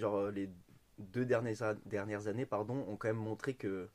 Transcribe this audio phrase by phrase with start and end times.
[0.00, 0.50] genre euh, les
[0.98, 3.88] deux dernières, dernières années pardon, ont quand même montré que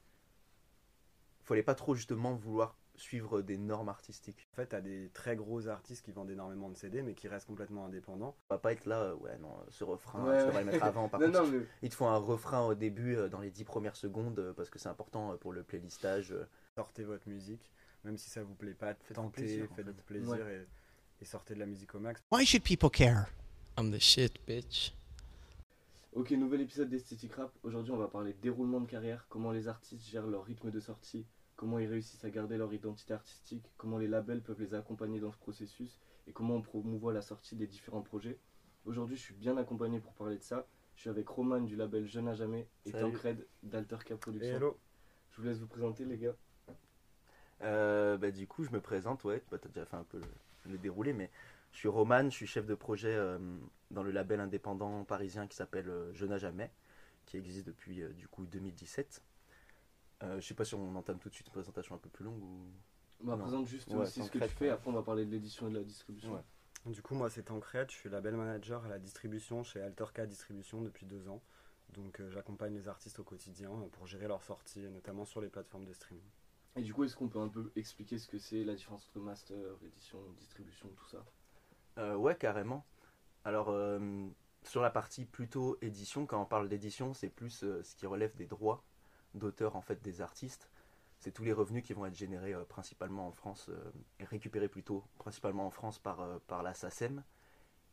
[1.43, 4.47] fallait pas trop justement vouloir suivre des normes artistiques.
[4.53, 7.45] En fait, t'as des très gros artistes qui vendent énormément de CD, mais qui restent
[7.45, 8.35] complètement indépendants.
[8.49, 10.63] On va pas être là, euh, ouais, non, ce refrain, Ouais, tu devrais ouais.
[10.65, 11.07] le mettre avant.
[11.09, 13.51] Par Non, contre, non, mais ils te font un refrain au début, euh, dans les
[13.51, 16.31] dix premières secondes, euh, parce que c'est important euh, pour le playlistage.
[16.31, 16.47] euh.
[16.75, 17.71] Sortez votre musique,
[18.03, 20.03] même si ça vous plaît pas, Faites-vous tentez, plaisir, en faites-vous fait.
[20.03, 20.65] plaisir Ouais.
[21.21, 22.19] et, et sortez de la musique au max.
[22.31, 23.27] Why should people care?
[23.77, 24.91] I'm the shit, bitch.
[26.13, 27.51] Ok, nouvel épisode d'Esthétique Rap.
[27.63, 31.27] Aujourd'hui, on va parler déroulement de carrière, comment les artistes gèrent leur rythme de sortie,
[31.55, 35.31] comment ils réussissent à garder leur identité artistique, comment les labels peuvent les accompagner dans
[35.31, 38.39] ce processus et comment on promouvoit la sortie des différents projets.
[38.85, 40.65] Aujourd'hui, je suis bien accompagné pour parler de ça.
[40.95, 43.11] Je suis avec Roman du label Jeune à Jamais et Salut.
[43.11, 44.55] Tancred d'Alterca Productions.
[44.55, 44.79] Hello
[45.29, 46.35] Je vous laisse vous présenter, les gars.
[47.61, 50.19] Euh, bah, du coup, je me présente, ouais, bah, tu as déjà fait un peu
[50.19, 51.29] le, le déroulé, mais
[51.71, 53.37] je suis Roman, je suis chef de projet euh,
[53.91, 56.71] dans le label indépendant parisien qui s'appelle euh, Je n'ai jamais,
[57.25, 59.21] qui existe depuis euh, du coup 2017.
[60.23, 62.25] Euh, je sais pas si on entame tout de suite une présentation un peu plus
[62.25, 62.65] longue ou.
[63.21, 63.43] On va Non.
[63.43, 65.71] présenter juste Ouais, aussi ce que tu fais, après on va parler de l'édition et
[65.71, 66.33] de la distribution.
[66.33, 66.41] Ouais.
[66.85, 70.81] Du coup, moi, c'est Tancred, je suis label manager à la distribution chez Alterca Distribution
[70.81, 71.41] depuis deux ans.
[71.89, 75.49] Donc, euh, j'accompagne les artistes au quotidien pour gérer leur sortie, et notamment sur les
[75.49, 76.23] plateformes de streaming.
[76.75, 79.19] Et du coup, est-ce qu'on peut un peu expliquer ce que c'est la différence entre
[79.19, 81.25] master, édition, distribution, tout ça?
[81.97, 82.85] Euh, ouais, carrément.
[83.43, 84.27] Alors, euh,
[84.63, 88.35] sur la partie plutôt édition, quand on parle d'édition, c'est plus euh, ce qui relève
[88.35, 88.83] des droits
[89.33, 90.69] d'auteur en fait des artistes.
[91.19, 93.71] C'est tous les revenus qui vont être générés principalement en France
[94.19, 97.23] récupérés plutôt principalement en France par, par la SACEM.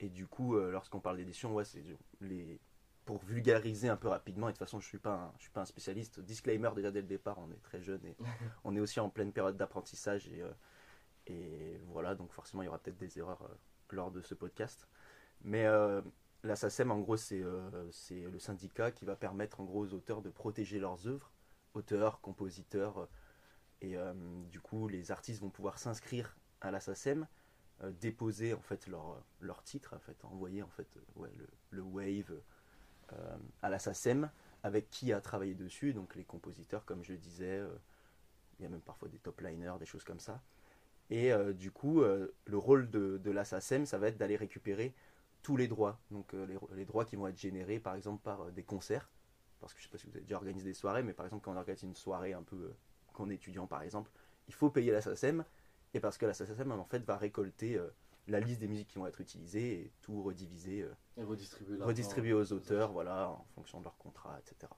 [0.00, 1.82] Et du coup, lorsqu'on parle d'édition, ouais, c'est
[2.20, 2.60] les
[3.04, 5.50] pour vulgariser un peu rapidement, et de toute façon je suis pas un, je suis
[5.50, 8.16] pas un spécialiste, disclaimer déjà dès le départ, on est très jeune et
[8.64, 10.30] on est aussi en pleine période d'apprentissage
[11.26, 13.48] et, voilà, donc forcément il y aura peut-être des erreurs
[13.92, 14.88] lors de ce podcast.
[15.42, 16.00] Mais euh,
[16.90, 20.30] en gros, c'est euh, c'est le syndicat qui va permettre en gros aux auteurs de
[20.30, 21.32] protéger leurs œuvres,
[21.74, 23.06] auteurs, compositeurs, euh,
[23.80, 24.12] et euh,
[24.50, 26.80] du coup les artistes vont pouvoir s'inscrire à la
[28.00, 30.88] déposer en fait leur, titre, envoyer en fait
[31.70, 32.40] le, wave
[33.60, 33.78] à la
[34.62, 37.62] avec qui a travaillé dessus, donc les compositeurs comme je disais,
[38.58, 40.40] il y a même parfois des top liners, des choses comme ça.
[41.10, 44.94] Et euh, du coup, euh, le rôle de, de ça va être d'aller récupérer
[45.44, 46.00] tous les droits.
[46.10, 49.08] Donc euh, les, les droits qui vont être générés par exemple par des concerts.
[49.60, 51.44] Parce que je sais pas si vous avez déjà organisé des soirées, mais par exemple
[51.44, 52.76] quand on organise une soirée un peu, euh,
[53.12, 54.10] quand on est étudiant par exemple,
[54.48, 55.44] il faut payer la SACEM.
[55.92, 57.78] Et parce que la SACEM en fait va récolter
[58.26, 60.84] la liste des musiques qui vont être utilisées et tout rediviser,
[61.16, 64.72] Et redistribuer redistribuer aux auteurs, voilà, en fonction de leur contrat, etc.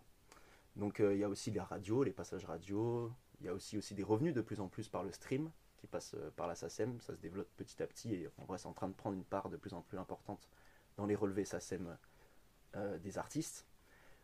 [0.74, 3.10] Donc il y a aussi les radios, les passages radio,
[3.40, 5.86] il y a aussi, aussi des revenus de plus en plus par le stream qui
[5.86, 8.66] passe euh, par la SACEM, ça se développe petit à petit et en vrai c'est
[8.68, 10.48] en train de prendre une part de plus en plus importante
[10.96, 11.96] dans les relevés SACEM
[12.76, 13.66] euh, des artistes.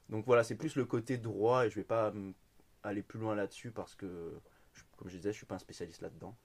[0.08, 2.34] Donc voilà, c'est plus le côté droit et je vais pas hum,
[2.82, 4.40] aller plus loin là-dessus parce que,
[4.74, 6.36] je- comme je disais, je suis pas un spécialiste là-dedans.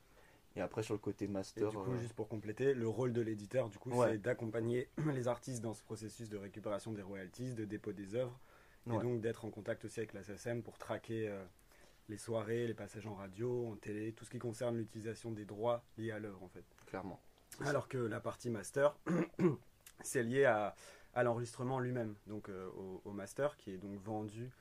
[0.56, 3.12] Et après sur le côté Et master, du coup, euh, juste pour compléter, le rôle
[3.14, 4.06] de l'éditeur, du coup, Ouais.
[4.06, 8.40] c'est d'accompagner les artistes dans ce processus de récupération des royalties, de dépôt des œuvres,
[8.90, 11.44] et donc d'être en contact aussi avec la SACEM pour traquer euh,
[12.10, 15.84] les soirées, les passages en radio, en télé, tout ce qui concerne l'utilisation des droits
[15.98, 16.64] liés à l'œuvre, en fait.
[16.86, 17.22] clairement.
[17.66, 18.98] Alors que la partie master,
[20.04, 20.76] c'est lié à,
[21.14, 24.52] à l'enregistrement lui-même, donc euh, au, au master qui est donc vendu,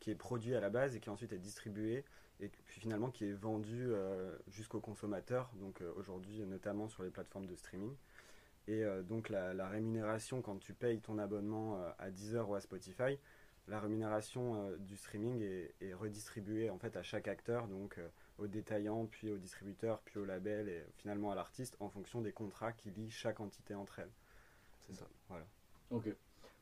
[0.00, 2.04] qui est produit à la base et qui ensuite est distribué
[2.40, 7.10] et puis finalement qui est vendu euh, jusqu'au consommateur, donc euh, aujourd'hui notamment sur les
[7.10, 7.94] plateformes de streaming.
[8.68, 13.16] Et donc la, la rémunération quand tu payes ton abonnement à Deezer ou à Spotify,
[13.68, 18.08] la rémunération euh, du streaming est, est redistribuée en fait à chaque acteur, donc euh,
[18.38, 22.32] au détaillant, puis au distributeur, puis au label et finalement à l'artiste en fonction des
[22.32, 24.12] contrats qui lient chaque entité entre elles.
[24.86, 25.06] C'est ça.
[25.28, 25.46] Voilà.
[25.90, 26.08] Ok.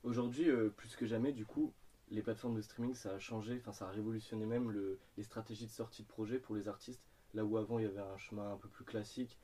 [0.03, 1.73] Aujourd'hui, euh, plus que jamais, du coup,
[2.11, 5.67] les plateformes de streaming, ça a changé, enfin ça a révolutionné même le- les stratégies
[5.67, 7.07] de sortie de projet pour les artistes.
[7.35, 9.39] Là où avant il y avait un chemin un peu plus classique,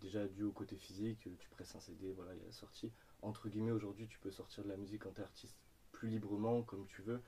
[0.00, 2.90] déjà dû au côté physique, tu presses un CD, voilà, il y a la sortie.
[3.20, 5.61] Entre guillemets, aujourd'hui, tu peux sortir de la musique en tant qu'artiste
[6.02, 7.22] plus librement, comme tu veux,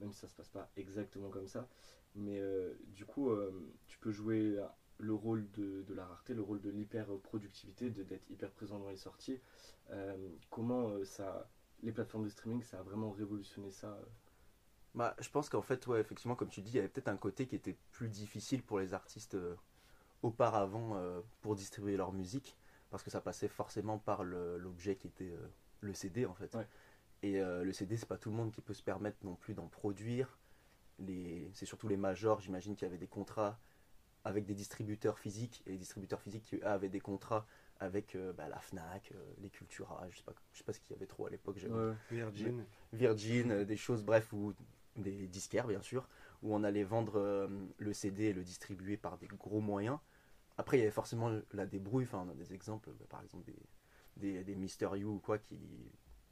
[0.00, 1.68] même si ça se passe pas exactement comme ça.
[2.16, 3.52] Mais euh, du coup, euh,
[3.86, 4.58] tu peux jouer
[4.98, 8.96] le rôle de, de la rareté, le rôle de l'hyper-productivité, d'être hyper présent dans les
[8.96, 9.38] sorties.
[9.90, 10.16] Euh,
[10.50, 11.48] comment euh, ça,
[11.84, 14.04] les plateformes de streaming, ça a vraiment révolutionné ça euh?
[14.94, 17.16] Bah, je pense qu'en fait, ouais, effectivement, comme tu dis, il y avait peut-être un
[17.16, 19.54] côté qui était plus difficile pour les artistes euh,
[20.22, 22.56] auparavant euh, pour distribuer leur musique,
[22.90, 25.48] parce que ça passait forcément par l'objet qui était euh,
[25.80, 26.54] le CD, en fait.
[26.54, 26.66] Ouais.
[27.22, 29.54] Et euh, le CD, c'est pas tout le monde qui peut se permettre non plus
[29.54, 30.38] d'en produire.
[30.98, 31.50] Les...
[31.54, 33.58] C'est surtout les majors, j'imagine, qui avaient des contrats
[34.26, 37.46] avec des distributeurs physiques, et les distributeurs physiques qui eux, avaient des contrats
[37.78, 40.80] avec euh, bah, la Fnac, euh, les Cultura, je sais pas, je sais pas ce
[40.80, 41.56] qu'il y avait trop à l'époque.
[41.62, 41.94] Ouais.
[42.10, 42.64] Virgin.
[42.92, 44.52] Virgin, euh, des choses, bref, ou
[44.96, 46.08] des disquaires bien sûr,
[46.42, 47.48] où on allait vendre euh,
[47.78, 49.98] le CD et le distribuer par des gros moyens.
[50.58, 53.44] Après, il y avait forcément la débrouille, enfin, on a des exemples, bah, par exemple
[53.44, 53.62] des,
[54.16, 55.58] des, des Mister You ou quoi, qui,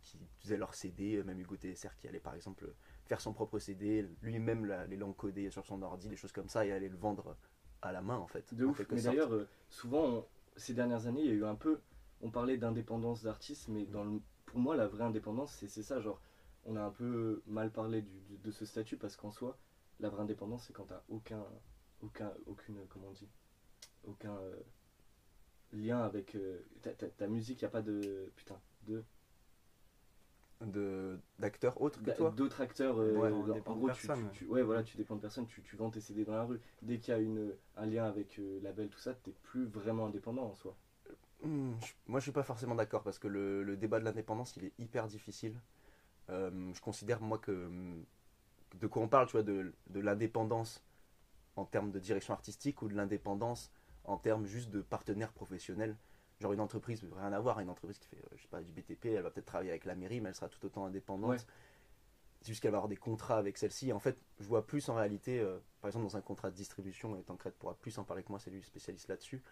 [0.04, 2.72] qui faisaient leur CD, euh, même Hugo TSR qui allait par exemple
[3.06, 6.64] faire son propre CD, lui-même la- les codées sur son ordi, des choses comme ça,
[6.64, 7.36] et aller le vendre
[7.82, 8.54] à la main en fait.
[8.54, 8.78] De en ouf.
[8.90, 11.80] Mais d'ailleurs, euh, souvent, on- ces dernières années, il y a eu un peu.
[12.22, 16.00] On parlait d'indépendance d'artistes, mais dans le, pour moi, la vraie indépendance, c'est ça.
[16.00, 16.20] Genre,
[16.64, 19.58] on a un peu mal parlé du- du- de ce statut parce qu'en soi,
[20.00, 21.44] la vraie indépendance, c'est quand t'as aucun,
[22.02, 23.28] aucun, aucune, comment on dit,
[24.04, 24.56] aucun euh,
[25.72, 27.60] lien avec euh, ta, ta- ta musique.
[27.60, 29.04] Il y a pas de putain de
[31.38, 32.34] d'acteurs autres que d'a- toi.
[32.36, 32.98] d'autres acteurs.
[32.98, 33.30] euh, Ouais,
[33.66, 35.46] en gros, tu, tu- ouais, voilà, tu dépends de personne.
[35.46, 36.60] Tu, tu vends tes CD dans la rue.
[36.82, 40.06] Dès qu'il y a une, un lien avec euh, label, tout ça, t'es plus vraiment
[40.06, 40.76] indépendant en soi.
[41.42, 44.56] Hmm, je- moi, je suis pas forcément d'accord parce que le, le débat de l'indépendance,
[44.56, 45.54] il est hyper difficile.
[46.30, 47.68] Euh, je considère moi que
[48.80, 50.82] de quoi on parle, tu vois, de, de l'indépendance
[51.56, 53.72] en termes de direction artistique ou de l'indépendance
[54.04, 55.96] en termes juste de partenaire professionnel.
[56.44, 58.70] Genre une entreprise, rien à voir, une entreprise qui fait, euh, je sais pas, du
[58.70, 61.30] BTP, elle va peut-être travailler avec la mairie, mais elle sera tout autant indépendante.
[61.30, 61.38] Ouais.
[62.42, 63.94] C'est juste qu'elle va avoir des contrats avec celle-ci.
[63.94, 67.16] En fait, je vois plus en réalité, euh, par exemple dans un contrat de distribution,
[67.16, 69.42] et Tancred pourra plus en parler que moi, c'est lui le spécialiste là-dessus.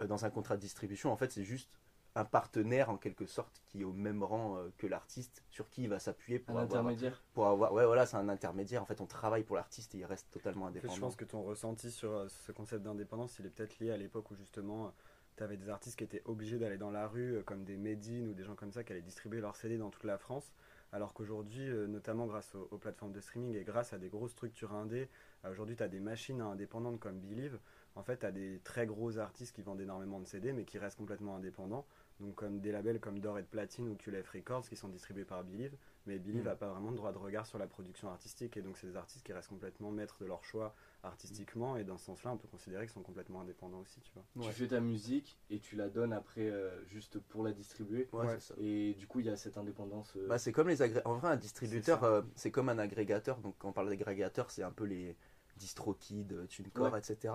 [0.00, 1.70] Euh, dans un contrat de distribution, en fait, c'est juste
[2.16, 5.84] un partenaire en quelque sorte qui est au même rang euh, que l'artiste, sur qui
[5.84, 7.22] il va s'appuyer pour Un avoir, intermédiaire.
[7.32, 7.72] pour avoir.
[7.72, 8.82] Ouais, voilà, c'est un intermédiaire.
[8.82, 10.94] En fait, on travaille pour l'artiste et il reste totalement En fait, indépendant.
[10.96, 13.96] je pense que ton ressenti sur euh, ce concept d'indépendance, il est peut-être lié à
[13.96, 14.92] l'époque où justement
[15.42, 18.28] tu avais des artistes qui étaient obligés d'aller dans la rue, euh, comme des Medine
[18.28, 20.52] ou des gens comme ça, qui allaient distribuer leurs CD dans toute la France.
[20.92, 24.32] Alors qu'aujourd'hui, euh, notamment grâce aux, aux plateformes de streaming et grâce à des grosses
[24.32, 25.08] structures indé,
[25.44, 27.58] euh, aujourd'hui tu as des machines indépendantes comme Believe.
[27.96, 30.78] En fait, tu as des très gros artistes qui vendent énormément de CD mais qui
[30.78, 31.86] restent complètement indépendants.
[32.20, 35.24] Donc, comme des labels comme D'Or et de Platine ou QLF Records qui sont distribués
[35.24, 35.74] par Believe.
[36.06, 36.46] Mais Believe Mm.
[36.46, 38.96] n'a pas vraiment de droit de regard sur la production artistique et donc c'est des
[38.96, 40.74] artistes qui restent complètement maîtres de leur choix
[41.04, 44.24] artistiquement et dans ce sens-là on peut considérer qu'ils sont complètement indépendants aussi tu vois.
[44.36, 44.46] Ouais.
[44.52, 48.08] Tu fais ta musique et tu la donnes après euh, juste pour la distribuer.
[48.12, 48.34] Ouais, Ouais.
[48.40, 48.54] c'est ça.
[48.58, 50.14] Et du coup, il y a cette indépendance.
[50.16, 53.38] euh, Bah, c'est comme les agré- En vrai, un distributeur, euh, c'est comme un agrégateur.
[53.38, 55.16] Donc, quand on parle d'agrégateur, c'est un peu les
[55.56, 56.98] DistroKid, TuneCore, Ouais.
[56.98, 57.34] etc.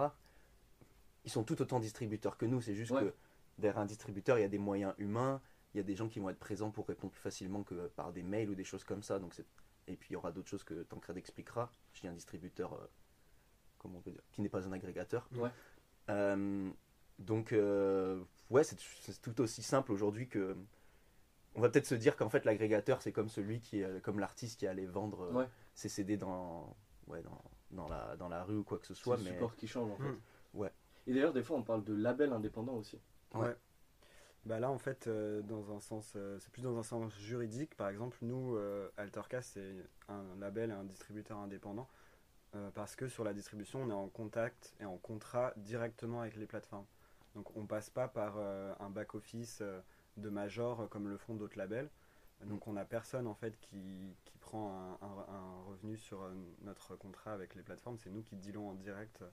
[1.25, 2.61] Ils sont tout autant distributeurs que nous.
[2.61, 3.01] C'est juste Ouais.
[3.03, 3.13] que
[3.57, 5.41] derrière un distributeur, il y a des moyens humains.
[5.73, 8.13] Il y a des gens qui vont être présents pour répondre plus facilement que par
[8.13, 9.19] des mails ou des choses comme ça.
[9.19, 9.45] Donc, c'est...
[9.87, 11.71] Et puis, il y aura d'autres choses que Tancred expliquera.
[11.93, 12.87] Je dis un distributeur, euh,
[13.77, 15.27] comment on peut dire, qui n'est pas un agrégateur.
[15.35, 15.49] Ouais.
[16.09, 16.69] Euh,
[17.19, 20.55] donc, euh, ouais, c'est, c'est tout aussi simple aujourd'hui que.
[21.55, 24.59] On va peut-être se dire qu'en fait, l'agrégateur, c'est comme celui qui, est- comme l'artiste
[24.59, 25.49] qui allait vendre euh, Ouais.
[25.73, 26.75] ses CD dans,
[27.07, 27.41] ouais, dans,
[27.71, 29.17] dans, la, dans la rue ou quoi que ce c'est soit.
[29.17, 30.03] le Mais support qui change en fait.
[30.03, 30.19] Mm.
[30.53, 30.71] Ouais.
[31.07, 32.99] Et d'ailleurs, des fois, on parle de label indépendant aussi.
[33.33, 33.55] Ouais.
[34.45, 37.75] Bah là en fait euh, dans un sens euh, c'est plus dans un sens juridique
[37.75, 41.89] par exemple nous euh, Altercast c'est un label et un distributeur indépendant
[42.55, 46.35] euh, parce que sur la distribution on est en contact et en contrat directement avec
[46.37, 46.85] les plateformes.
[47.35, 49.81] Donc on passe pas par euh, un back office euh,
[50.17, 51.89] de major comme le font d'autres labels.
[52.45, 56.33] Donc on a personne en fait qui, qui prend un, un- un revenu sur euh,
[56.61, 59.23] notre contrat avec les plateformes, c'est nous qui dealons en direct,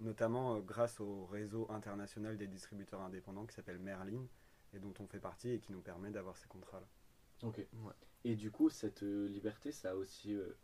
[0.00, 4.26] notamment euh, grâce au réseau international des distributeurs indépendants qui s'appelle Merlin
[4.72, 6.86] et dont on fait partie et qui nous permet d'avoir ces contrats-là.
[7.42, 7.58] Ok.
[7.58, 7.92] Ouais.
[8.24, 10.56] Et du coup, cette euh, liberté, ça a aussi euh,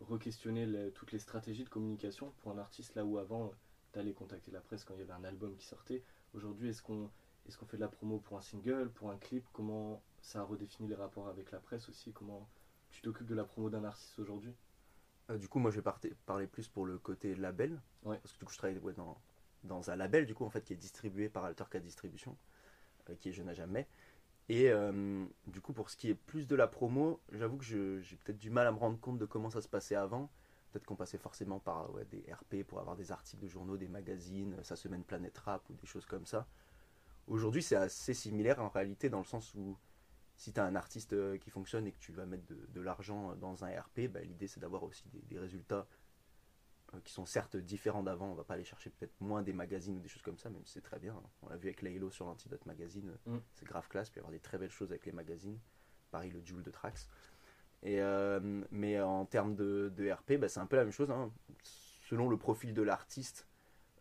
[0.00, 3.52] re-questionné le- toutes les stratégies de communication pour un artiste là où avant,
[3.92, 6.02] tu allais contacter la presse quand il y avait un album qui sortait.
[6.34, 7.10] Aujourd'hui, est-ce qu'on
[7.46, 9.44] est qu'on fait de la promo pour un single, pour un clip?
[9.52, 12.12] Comment ça a redéfini les rapports avec la presse aussi?
[12.12, 12.48] Comment
[12.90, 14.54] tu t'occupes de la promo d'un artiste aujourd'hui?
[15.30, 15.90] Euh, du coup, moi, je vais
[16.26, 17.80] parler plus pour le côté label.
[18.02, 18.18] Ouais.
[18.18, 19.16] Parce que du coup, je travaille ouais, dans,
[19.64, 22.36] dans un label, du coup, en fait, qui est distribué par Altercat Distribution,
[23.08, 23.86] euh, qui est Je n'ai jamais.
[24.50, 28.16] Et euh, du coup, pour ce qui est plus de la promo, j'avoue que j'ai
[28.16, 30.28] peut-être du mal à me rendre compte de comment ça se passait avant.
[30.72, 34.56] Peut-être qu'on passait forcément par des RP pour avoir des articles de journaux, des magazines,
[34.64, 36.48] sa semaine Planète Rap ou des choses comme ça.
[37.28, 39.78] Aujourd'hui, c'est assez similaire en réalité, dans le sens où
[40.34, 43.36] si tu as un artiste euh, qui fonctionne et que tu vas mettre de, l'argent
[43.36, 45.84] dans un RP, bah, l'idée c'est d'avoir aussi des, résultats euh,
[47.04, 48.26] qui sont certes différents d'avant.
[48.30, 50.64] On va pas aller chercher peut-être moins des magazines ou des choses comme ça, même
[50.64, 51.14] si c'est très bien.
[51.14, 51.28] hein.
[51.42, 53.38] On l'a vu avec Laylo sur l'Antidote Magazine, Mm.
[53.54, 54.10] c'est grave classe.
[54.10, 55.58] Puis avoir des très belles choses avec les magazines.
[56.10, 57.08] Pareil, le Joule de Trax.
[57.82, 61.10] Et, euh, mais en termes de, de RP, bah, c'est un peu la même chose.
[61.10, 61.30] hein.
[61.62, 63.46] Selon le profil de l'artiste,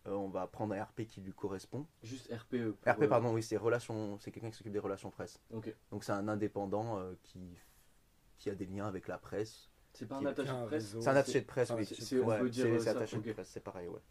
[0.07, 1.85] euh, on va prendre un RP qui lui correspond.
[2.01, 2.75] Juste RPE.
[2.87, 5.39] RP, euh, pardon, oui, c'est relations, c'est quelqu'un qui s'occupe des relations presse.
[5.53, 5.73] Ok.
[5.91, 7.55] Donc c'est un indépendant euh, qui,
[8.37, 9.68] qui a des liens avec la presse.
[9.93, 11.01] C'est pas un attaché un de presse réseau.
[11.01, 11.85] C'est un attaché de presse, c'est- oui.
[11.85, 14.01] c'est- Ouais, ça, attaché de presse, c'est pareil, ouais.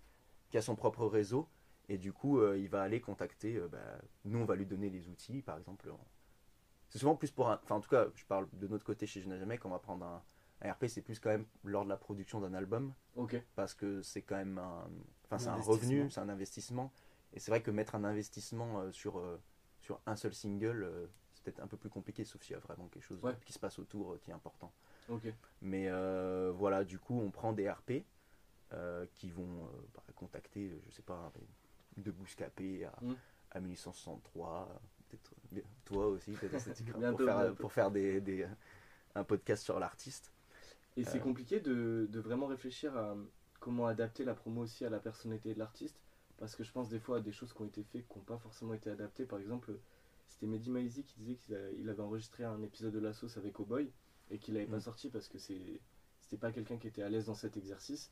[0.51, 1.49] Qui a son propre réseau
[1.91, 3.57] Et du coup, euh, il va aller contacter.
[3.57, 3.79] euh, bah,
[4.27, 5.89] nous, on va lui donner les outils, par exemple.
[5.91, 6.07] en-
[6.91, 7.59] C'est souvent plus pour un.
[7.63, 9.57] Enfin, en tout cas, je parle de notre côté chez Je n'ai jamais.
[9.57, 10.23] Quand on va prendre un,
[10.61, 12.93] un RP, c'est plus quand même lors de la production d'un album.
[13.17, 13.43] Ok.
[13.55, 14.87] Parce que c'est quand même un.
[15.25, 16.93] Enfin, c'est un revenu, c'est un investissement.
[17.33, 19.41] Et c'est vrai que mettre un investissement euh, sur, euh,
[19.81, 22.59] sur un seul single, euh, c'est peut-être un peu plus compliqué, sauf s'il y a
[22.61, 23.37] vraiment quelque chose Ouais.
[23.47, 24.73] qui se passe autour euh, qui est important.
[25.09, 25.33] Ok.
[25.63, 28.05] Mais euh, voilà, du coup, on prend des RP
[28.73, 31.33] euh, qui vont euh, bah, contacter, je sais pas,
[31.97, 33.15] de Bouscapé à, Mm.
[33.53, 34.75] à 1863, euh,
[35.09, 35.33] peut-être
[35.85, 36.53] toi aussi, peut-être
[37.11, 38.47] pour faire, pour faire des, des-
[39.15, 40.33] un podcast sur l'artiste.
[40.97, 43.17] Et c'est compliqué de, de vraiment réfléchir à
[43.61, 46.01] comment adapter la promo aussi à la personnalité de l'artiste.
[46.39, 48.25] Parce que je pense des fois à des choses qui ont été faites qui n'ont
[48.25, 49.25] pas forcément été adaptées.
[49.25, 49.73] Par exemple,
[50.29, 53.91] c'était Mehdi Maizi qui disait qu'il avait enregistré un épisode de La Sauce avec O'Boy
[54.31, 54.81] et qu'il n'avait pas Mm.
[54.83, 55.81] sorti parce que c'était
[56.41, 58.11] pas quelqu'un qui était à l'aise dans cet exercice.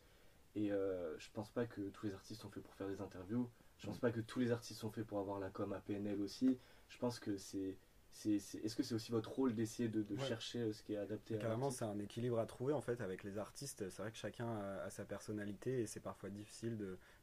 [0.54, 3.48] Et euh, je pense pas que tous les artistes sont faits pour faire des interviews.
[3.78, 4.00] Je pense Mm.
[4.00, 6.58] pas que tous les artistes sont faits pour avoir la com à PNL aussi.
[6.88, 7.76] Je pense que c'est.
[8.24, 10.24] Est-ce que c'est aussi votre rôle d'essayer de, de Ouais.
[10.24, 13.02] chercher euh, ce qui est adapté à Carrément, c'est un équilibre à trouver en fait
[13.02, 13.90] avec les artistes.
[13.90, 16.78] C'est vrai que chacun a, a sa personnalité et c'est parfois difficile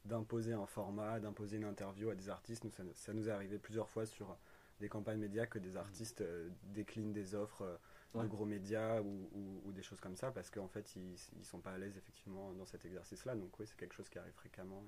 [0.05, 2.63] d'imposer un format, d'imposer une interview à des artistes.
[2.63, 4.37] Nous, ça, ça nous est arrivé plusieurs fois sur
[4.79, 7.75] des campagnes médias que des artistes euh, déclinent des offres euh,
[8.15, 8.23] Ouais.
[8.23, 11.45] de gros médias ou, ou- ou des choses comme ça parce qu'en fait ils, ils
[11.45, 13.35] sont pas à l'aise effectivement dans cet exercice-là.
[13.35, 14.83] Donc oui, c'est quelque chose qui arrive fréquemment.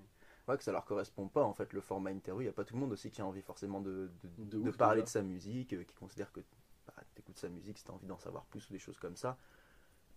[0.47, 2.41] Ouais, que ça leur correspond pas en fait le format interview.
[2.41, 4.59] Il n'y a pas tout le monde aussi qui a envie forcément de, de, De
[4.59, 5.05] de ouf, parler déjà.
[5.05, 6.41] de sa musique, euh, qui considère que
[6.87, 8.99] bah, tu écoutes sa musique si tu as envie d'en savoir plus ou des choses
[8.99, 9.37] comme ça.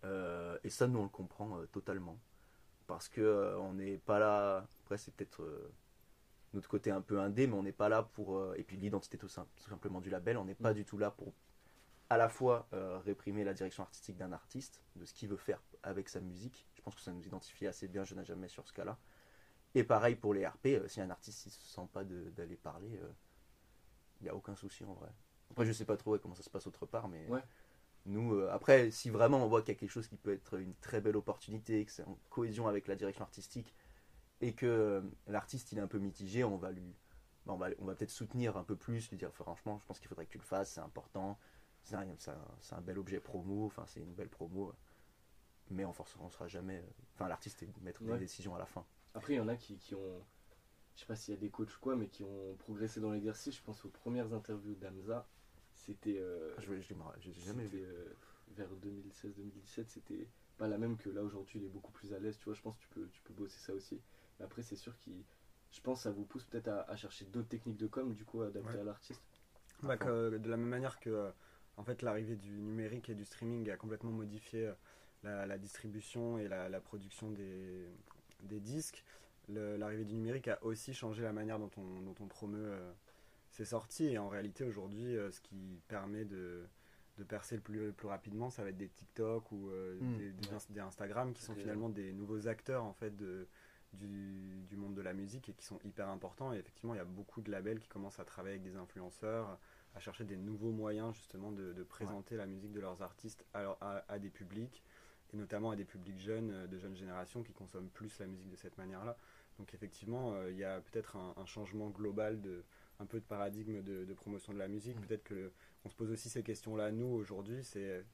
[0.04, 2.18] Euh, et ça, nous on le comprend euh, totalement.
[2.86, 4.66] Parce que euh, on n'est pas là.
[4.84, 5.72] Après, c'est peut-être euh,
[6.54, 8.36] notre côté un peu indé, mais on n'est pas là pour.
[8.36, 10.74] euh, et puis l'identité tout, tout simplement du label, on n'est pas Mm.
[10.74, 11.32] du tout là pour
[12.10, 15.62] à la fois euh, réprimer la direction artistique d'un artiste, de ce qu'il veut faire
[15.82, 16.66] avec sa musique.
[16.74, 18.98] Je pense que ça nous identifie assez bien, je n'ai jamais sur ce cas-là.
[19.74, 23.00] Et pareil pour les RP, euh, si un artiste ne se sent pas d'aller parler,
[24.20, 25.10] il n'y a aucun souci en vrai.
[25.50, 27.42] Après, je sais pas trop ouais, comment ça se passe autre part, mais Ouais.
[28.06, 30.58] nous, euh, après, si vraiment on voit qu'il y a quelque chose qui peut être
[30.58, 33.74] une très belle opportunité, que c'est en cohésion avec la direction artistique,
[34.40, 36.96] et que euh, l'artiste il est un peu mitigé, on va lui.
[37.46, 39.98] bah, on va, on va peut-être soutenir un peu plus, lui dire franchement, je pense
[40.00, 41.38] qu'il faudrait que tu le fasses, c'est important,
[42.18, 44.74] c'est un, bel objet promo, enfin c'est une belle promo,
[45.70, 46.84] mais on ne on sera jamais.
[47.14, 48.12] Enfin, l'artiste est maître Ouais.
[48.14, 48.84] des décisions à la fin.
[49.14, 50.24] Après, il y en a qui, qui ont,
[50.94, 53.10] je sais pas s'il y a des coachs ou quoi, mais qui ont progressé dans
[53.10, 53.56] l'exercice.
[53.56, 55.26] Je pense aux premières interviews d'Amza.
[55.74, 56.94] C'était euh, Je l'ai je
[57.28, 57.82] l'ai jamais vu.
[57.84, 58.12] euh,
[58.48, 59.84] vers 2016-2017.
[59.88, 61.58] C'était pas la même que là aujourd'hui.
[61.60, 62.36] Il est beaucoup plus à l'aise.
[62.38, 64.00] Tu vois, je pense que tu peux, tu peux bosser ça aussi.
[64.38, 65.24] Mais après, c'est sûr qu'il.
[65.70, 68.24] Je pense que ça vous pousse peut-être à, à chercher d'autres techniques de com, du
[68.24, 68.80] coup, adaptées Ouais.
[68.80, 69.22] à l'artiste.
[69.82, 71.30] Bah, que- de la même manière que euh,
[71.78, 74.72] en fait l'arrivée du numérique et du streaming a complètement modifié euh,
[75.22, 77.86] la, la distribution et la, la production des,
[78.42, 79.04] des disques,
[79.48, 82.92] l'arrivée du numérique a aussi changé la manière dont on, dont on promeut euh,
[83.50, 84.06] ses sorties.
[84.06, 86.66] Et en réalité aujourd'hui, euh, ce qui permet de,
[87.16, 90.16] de percer le plus, le plus rapidement, ça va être des TikTok ou euh, Mm.
[90.18, 90.54] des, des Ouais.
[90.54, 93.48] Ins- des Instagram qui sont finalement des nouveaux acteurs en fait de,
[93.94, 96.52] du, du monde de la musique et qui sont hyper importants.
[96.52, 99.58] Et effectivement, il y a beaucoup de labels qui commencent à travailler avec des influenceurs,
[99.98, 103.62] à chercher des nouveaux moyens justement de, de présenter la musique de leurs artistes à,
[103.62, 104.82] leur- à- à des publics,
[105.32, 108.48] et notamment à des publics jeunes, euh, de jeunes générations qui consomment plus la musique
[108.48, 109.16] de cette manière-là.
[109.58, 112.64] Donc effectivement, euh, il y a peut-être un, un changement global de
[113.00, 114.96] un peu de paradigme de, de promotion de la musique.
[114.98, 115.06] Mm.
[115.06, 115.52] Peut-être que
[115.84, 117.62] on se pose aussi ces questions-là nous aujourd'hui.
[117.64, 118.04] C'est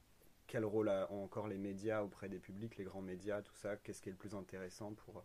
[0.47, 3.77] quel rôle a- ont encore les médias auprès des publics, les grands médias, tout ça?
[3.77, 5.23] Qu'est-ce qui est le plus intéressant pour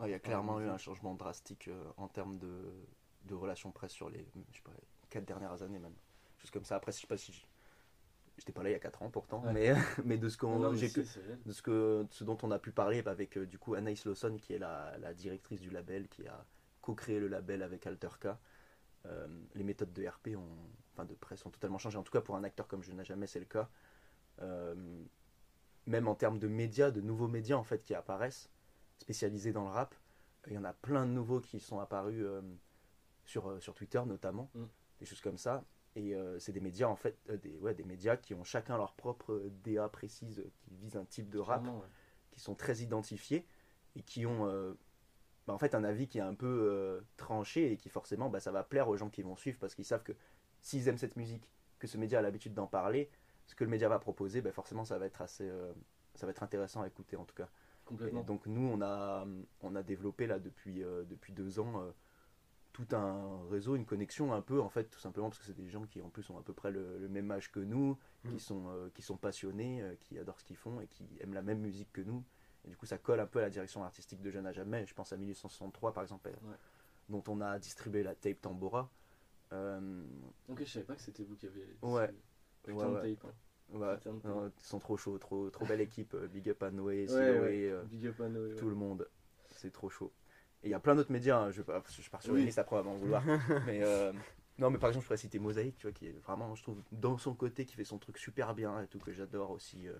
[0.00, 2.72] Ah, il y a clairement eu un changement drastique euh, en termes de,
[3.26, 4.72] de relations presse sur les je sais pas,
[5.14, 5.94] les quatre dernières années même.
[6.38, 6.76] Juste comme ça.
[6.76, 7.46] Après, je sais pas si
[8.36, 9.52] j'étais pas là il y a 4 ans pourtant, Ouais.
[9.52, 11.06] mais, mais de ce qu'on j'ai si, pu-
[11.46, 14.36] de ce, que, ce dont on a pu parler avec euh, du coup Anaïs Lawson
[14.40, 16.44] qui est la, la directrice du label qui a
[16.82, 18.38] co-créé le label avec Alterka
[19.06, 20.56] Euh, les méthodes de RP ont,
[20.94, 23.04] enfin de presse ont totalement changé en tout cas pour un acteur comme je n'ai
[23.04, 23.68] jamais c'est le cas
[24.40, 24.74] Euh,
[25.86, 28.48] même en termes de médias de nouveaux médias en fait qui apparaissent
[28.98, 29.94] spécialisés dans le rap
[30.46, 32.40] il y en a plein de nouveaux qui sont apparus euh,
[33.26, 34.64] sur, euh, sur Twitter notamment Mm.
[35.04, 35.64] Des choses comme ça
[35.96, 38.76] et euh, c'est des médias en fait euh, des, ouais, des médias qui ont chacun
[38.76, 41.86] leur propre DA précise euh, qui vise un type de rap Clairement, ouais.
[42.32, 43.46] qui sont très identifiés
[43.94, 44.72] et qui ont euh,
[45.46, 48.50] bah, en fait un avis qui est un peu tranché et qui forcément bah, ça
[48.50, 50.12] va plaire aux gens qui vont suivre parce qu'ils savent que
[50.62, 53.10] s'ils aiment cette musique, que ce média a l'habitude d'en parler,
[53.46, 55.48] ce que le média va proposer, bah, forcément ça va être assez
[56.14, 57.44] ça va être intéressant à écouter en tout cas.
[57.44, 58.22] Et Complètement.
[58.22, 59.26] donc nous on a
[59.60, 61.92] on a développé là depuis depuis deux ans
[62.74, 65.68] tout un réseau, une connexion un peu en fait tout simplement parce que c'est des
[65.70, 67.96] gens qui en plus ont à peu près le, le même âge que nous,
[68.28, 68.38] qui Mm.
[68.40, 71.42] sont euh, qui sont passionnés, euh, qui adorent ce qu'ils font et qui aiment la
[71.42, 72.22] même musique que nous.
[72.66, 74.84] Et du coup ça colle un peu à la direction artistique de Jeune à jamais.
[74.86, 76.28] Je pense à 1863 par exemple.
[76.28, 76.56] Ouais.
[77.08, 78.90] dont on a distribué la tape Tambora.
[79.52, 80.02] Euh,
[80.48, 81.66] Ok, je savais pas que c'était vous qui avez.
[81.82, 82.12] Ouais.
[82.64, 83.14] Putain ouais, de ouais.
[83.14, 83.24] tape.
[83.26, 83.78] hein.
[83.78, 86.14] ouais, non, ils sont trop chauds, trop, trop belle équipe.
[86.14, 89.06] euh, Big up à Noé, Siloé, euh, Big up à Noé, tout le monde.
[89.50, 90.10] C'est trop chaud.
[90.64, 92.40] Et il y a plein d'autres médias, hein, je, vais pas- je pars sur Oui.
[92.40, 93.22] une liste après, vouloir.
[93.66, 94.12] mais euh,
[94.58, 96.80] non, mais par exemple, je pourrais citer Mosaïque, tu vois, qui est vraiment, je trouve,
[96.92, 99.88] dans son côté, qui fait son truc super bien et tout, que j'adore aussi.
[99.88, 99.92] euh.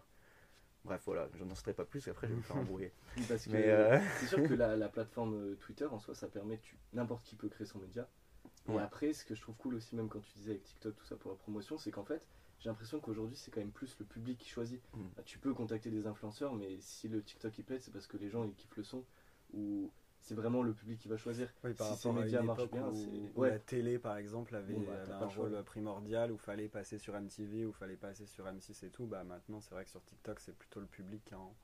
[0.85, 2.93] Bref, voilà, je n'en citerai pas plus, après je vais me faire embrouiller.
[3.17, 6.59] Oui, Parce que euh, c'est sûr que la, la plateforme Twitter en soi, ça permet,
[6.59, 8.07] tu- n'importe qui peut créer son média.
[8.69, 8.83] Et Ouais.
[8.83, 11.17] après, ce que je trouve cool aussi, même quand tu disais avec TikTok, tout ça
[11.17, 12.23] pour la promotion, c'est qu'en fait,
[12.61, 14.81] j'ai l'impression qu'aujourd'hui, c'est quand même plus le public qui choisit.
[14.97, 15.03] Mm.
[15.17, 18.17] Bah, Tu peux contacter des influenceurs, mais si le TikTok il plaît, c'est parce que
[18.17, 19.05] les gens ils kiffent le son,
[19.53, 19.91] ou
[20.25, 21.53] c'est vraiment le public qui va choisir.
[21.63, 23.51] Oui, par Si ces médias marchent bien, où, ouais.
[23.51, 26.99] la télé, par exemple, avait, Bon, bah, avait t'as un rôle primordial, où fallait passer
[26.99, 29.07] sur MTV, où fallait passer sur M6 et tout.
[29.07, 31.55] Bah, maintenant, c'est vrai que sur TikTok, c'est plutôt le public qui en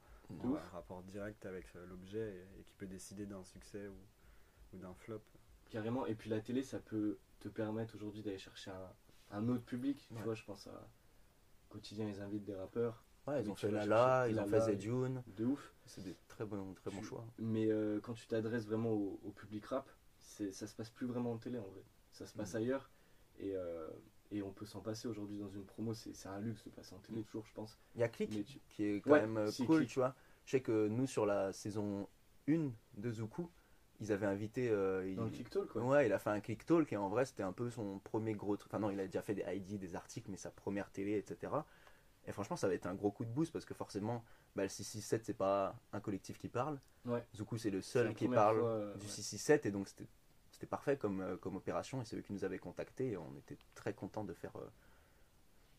[0.44, 0.60] ouf.
[0.72, 4.94] rapport direct avec euh, l'objet et, et qui peut décider d'un succès ou, ou d'un
[4.94, 5.22] flop.
[5.70, 6.04] Carrément.
[6.06, 10.06] Et puis la télé, ça peut te permettre aujourd'hui d'aller chercher un, un autre public.
[10.10, 10.18] Ouais.
[10.18, 10.86] Tu vois, je pense à
[11.70, 13.02] quotidien, ils invitent des rappeurs.
[13.26, 15.22] Ouais, ils Oui, ont fait Lala, ils ont fait Zedune.
[15.36, 15.74] De ouf.
[15.86, 17.24] C'est des très bons, très bons Tu- choix.
[17.38, 21.32] Mais euh, quand tu t'adresses vraiment au, au public rap, ça se passe plus vraiment
[21.32, 21.82] en télé en vrai.
[22.12, 22.60] Ça se passe Mhm.
[22.60, 22.90] ailleurs.
[23.38, 23.88] Et, euh,
[24.30, 25.94] et on peut s'en passer aujourd'hui dans une promo.
[25.94, 27.24] C'est, un luxe de passer en télé, Mhm.
[27.24, 27.78] toujours, je pense.
[27.94, 29.90] Il y a Click tu- qui est quand Ouais, même euh, si, cool, Click.
[29.90, 30.14] tu vois.
[30.44, 32.08] Je sais que nous, sur la saison
[32.48, 33.48] 1 de Zuku,
[34.00, 34.68] ils avaient invité.
[34.70, 35.82] euh, il- Dans le TikTok, quoi.
[35.82, 38.34] Ouais, il a fait un click talk et en vrai, c'était un peu son premier
[38.34, 38.72] gros truc.
[38.72, 41.52] Enfin, non, il a déjà fait des ID, des articles, mais sa première télé, etc.
[42.26, 44.24] Et franchement, ça va être un gros coup de boost parce que forcément,
[44.54, 46.78] bah, le 667, c'est pas un collectif qui parle.
[47.06, 47.24] Ouais.
[47.34, 49.10] Zuku, c'est le seul qui parle fois, euh, du ouais.
[49.10, 50.06] 667 et donc c'était
[50.50, 53.34] c'était parfait comme, euh, comme opération et c'est eux qui nous avaient contactés et on
[53.38, 54.54] était très contents de faire.
[54.56, 54.68] euh,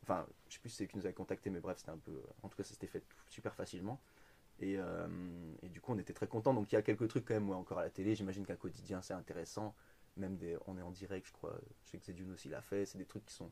[0.04, 1.98] Enfin, je sais plus si c'est eux qui nous avaient contactés, mais bref, c'était un
[1.98, 2.24] peu.
[2.42, 4.02] En tout cas, ça s'était fait super facilement.
[4.60, 5.08] Et, euh,
[5.62, 6.54] et du coup, on était très contents.
[6.56, 8.16] Donc, il y a quelques trucs quand même, ouais, encore à la télé.
[8.16, 9.76] J'imagine qu'un quotidien, c'est intéressant.
[10.18, 11.56] Même des, on est en direct, je crois.
[11.86, 12.86] Je sais que Zedune aussi l'a fait.
[12.88, 13.52] C'est des trucs qui sont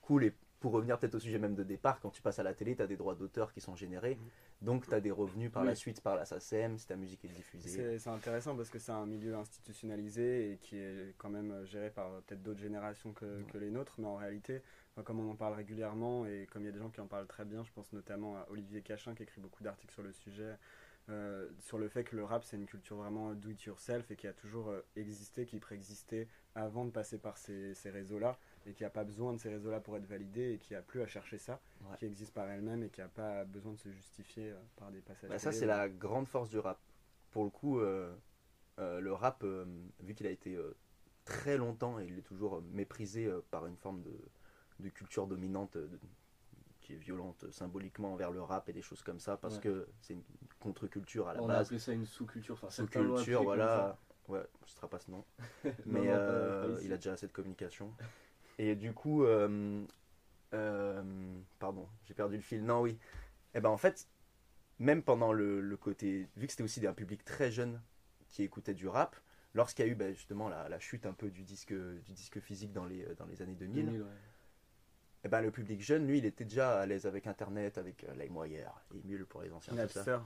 [0.00, 0.24] cool.
[0.24, 0.34] Et
[0.64, 2.80] pour revenir peut-être au sujet même de départ, quand tu passes à la télé, tu
[2.80, 4.18] as des droits d'auteur qui sont générés.
[4.62, 5.68] Donc, tu as des revenus par Oui.
[5.68, 7.98] la suite par la SACEM si ta musique est diffusée.
[7.98, 11.90] C'est intéressant parce que c'est un milieu institutionnalisé et qui est quand même euh, géré
[11.90, 13.44] par euh, peut-être d'autres générations que, Ouais.
[13.52, 14.62] que les nôtres, mais en réalité,
[14.92, 17.06] enfin, comme on en parle régulièrement et comme il y a des gens qui en
[17.08, 20.12] parlent très bien, je pense notamment à Olivier Cachin qui écrit beaucoup d'articles sur le
[20.12, 20.54] sujet,
[21.10, 24.16] euh, sur le fait que le rap c'est une culture vraiment do it yourself et
[24.16, 28.72] qui a toujours euh, existé, qui préexistait avant de passer par ces, ces réseaux-là et
[28.72, 31.06] qui n'a pas besoin de ces réseaux-là pour être validé et qui a plus à
[31.06, 31.96] chercher ça, Ouais.
[31.98, 35.00] qui existe par elle-même et qui n'a pas besoin de se justifier euh, par des
[35.00, 35.28] passages.
[35.30, 36.78] Bah, ça, c'est la grande force du rap.
[37.30, 38.14] Pour le coup, euh,
[38.78, 39.64] euh, le rap, euh,
[40.00, 40.74] vu qu'il a été euh,
[41.24, 44.16] très longtemps et il est toujours méprisé euh, par une forme de,
[44.80, 45.88] de culture dominante de-
[46.80, 49.62] qui est violente symboliquement envers le rap et des choses comme ça, parce Ouais.
[49.62, 50.22] que c'est une
[50.60, 51.66] contre-culture à la On a base.
[51.68, 52.54] appelé ça une sous-culture.
[52.54, 53.98] Enfin, Sous-culture, voilà.
[54.28, 55.24] Ouais, je ne serai pas ce nom.
[55.64, 56.86] Non, Mais non, pas- pas ici.
[56.86, 57.92] il a déjà assez de communication.
[58.58, 59.84] Et du coup, euh,
[60.52, 61.02] euh,
[61.58, 62.64] pardon, j'ai perdu le fil.
[62.64, 62.98] Non, oui.
[63.54, 64.08] Et ben en fait,
[64.78, 67.80] même pendant le, le côté, vu que c'était aussi un public très jeune
[68.28, 69.16] qui écoutait du rap,
[69.54, 72.40] lorsqu'il y a eu ben, justement la, la chute un peu du disque, du disque
[72.40, 74.08] physique dans les, dans les années 2000, 2000, ouais.
[75.24, 78.14] eh ben, le public jeune, lui, il était déjà à l'aise avec Internet, avec euh,
[78.14, 79.74] LimeWire, Emule pour les anciens.
[79.74, 79.82] ça.
[79.82, 80.18] Napster,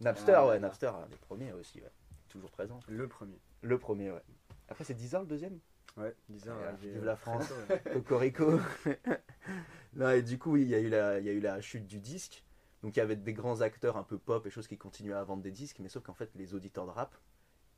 [0.00, 0.58] Napster, Ah, ouais.
[0.58, 1.90] Napster, un des premiers aussi, ouais.
[2.28, 2.80] toujours présent.
[2.88, 3.38] le premier.
[3.62, 4.22] Le premier, ouais.
[4.68, 5.58] Après, c'est Deezer le deuxième?
[5.96, 7.52] Ouais, Deezer Ouais, arrivé, vive euh, la très France.
[7.92, 8.58] Cocorico.
[9.94, 11.86] non, et du coup, il y, a eu la, il y a eu la chute
[11.86, 12.42] du disque.
[12.82, 15.24] Donc, il y avait des grands acteurs un peu pop et choses qui continuaient à
[15.24, 17.16] vendre des disques, mais sauf qu'en fait, les auditeurs de rap,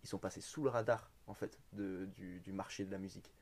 [0.03, 3.33] ils sont passés sous le radar, en fait, de, du, du marché de la musique.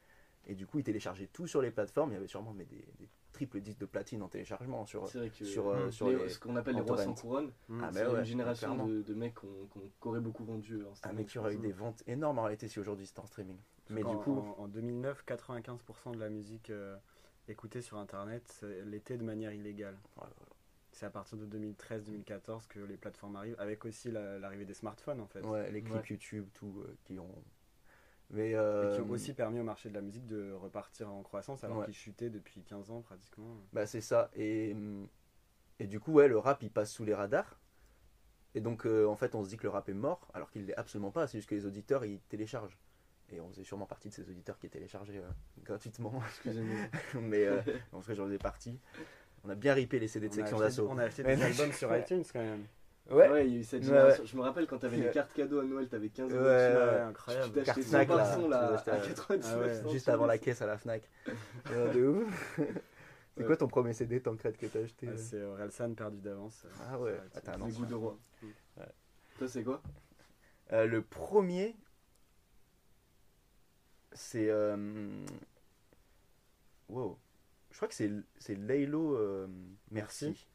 [0.47, 2.11] Et du coup, ils téléchargeaient tout sur les plateformes.
[2.11, 5.19] Il y avait sûrement mais des, des triples disques de platine en téléchargement sur, C'est
[5.19, 6.29] vrai que sur, euh, sur les- les.
[6.29, 7.51] ce qu'on appelle les rois sans couronne.
[7.71, 10.91] Ah, c'est mais ouais, une génération de, de mecs qu'on qu'on- qu'aurait beaucoup vendu en
[10.91, 13.21] Un streaming, mec qui je aurait eu des ventes énormes en réalité si aujourd'hui c'était
[13.21, 13.57] en streaming.
[13.91, 16.97] Mais En- du coup, en, en 2009, 95% de la musique euh,
[17.49, 19.99] écoutée sur Internet l'était de manière illégale.
[20.17, 20.29] Ouais,
[20.93, 25.21] C'est à partir de 2013-2014 que les plateformes arrivent, avec aussi la- l'arrivée des smartphones
[25.21, 26.07] en fait, ouais, les clips Ouais.
[26.11, 27.35] YouTube, tout, euh, qui ont.
[28.31, 28.51] Mais.
[28.51, 31.63] et euh, qui ont aussi permis au marché de la musique de repartir en croissance
[31.63, 31.85] alors Ouais.
[31.85, 33.55] qu'il chutait depuis 15 ans pratiquement.
[33.75, 34.31] Bah c'est ça.
[34.35, 35.07] Et, hum,
[35.79, 37.61] et du coup, ouais, le rap, il passe sous les radars.
[38.55, 40.65] Et donc, euh, en fait, on se dit que le rap est mort, alors qu'il
[40.65, 41.27] l'est absolument pas.
[41.27, 42.79] C'est juste que les auditeurs, ils téléchargent.
[43.31, 45.31] Et on faisait sûrement partie de ces auditeurs qui téléchargeaient euh,
[45.65, 46.13] gratuitement.
[46.29, 46.77] Excusez-moi.
[47.23, 47.61] Mais euh,
[47.93, 48.79] en tout cas, j'en faisais partie.
[49.45, 50.89] On a bien ripé les CD de On section d'assaut.
[50.91, 52.65] On a acheté des albums sur iTunes quand même.
[53.11, 54.25] Ouais, Ouais, il y a eu cette Ouais, génération.
[54.25, 56.57] Je me rappelle quand t'avais les cartes cadeaux à Noël, t'avais 15 Ouais, euros ouais,
[56.57, 56.75] ouais.
[56.87, 57.53] Ouais, Tu incroyable.
[57.53, 58.25] t'achetais Carte 100 Snack, par là.
[58.25, 61.03] à à- 99 Ah ouais, juste avant la caisse à la Fnac.
[61.71, 62.61] Euh, de ouf.
[63.37, 63.47] C'est Ouais.
[63.47, 66.65] quoi ton premier CD Tancred que t'as acheté Ah, euh c'est Orelsan perdu d'avance.
[66.89, 68.17] Ah ouais, ah, t'as un goûts de roi.
[68.79, 68.85] Ouais.
[69.39, 69.83] Toi, c'est quoi?
[70.73, 71.77] Euh, Le premier,
[74.15, 74.49] C'est.
[74.49, 75.25] euh,
[76.89, 77.19] Wow.
[77.71, 79.47] Je crois que c'est c'est Laylo euh,
[79.91, 80.27] Merci.
[80.27, 80.49] Merci.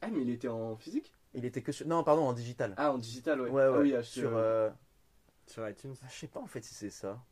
[0.00, 1.14] Ah, mais il était en physique?
[1.34, 1.86] Il était que sur.
[1.86, 2.74] Non, pardon, en digital.
[2.76, 3.50] Ah, en digital, ouais.
[3.50, 4.36] ouais, Ah oui, acheté, sur.
[4.36, 4.70] euh,
[5.46, 7.22] Sur iTunes, Je sais pas en fait si c'est ça.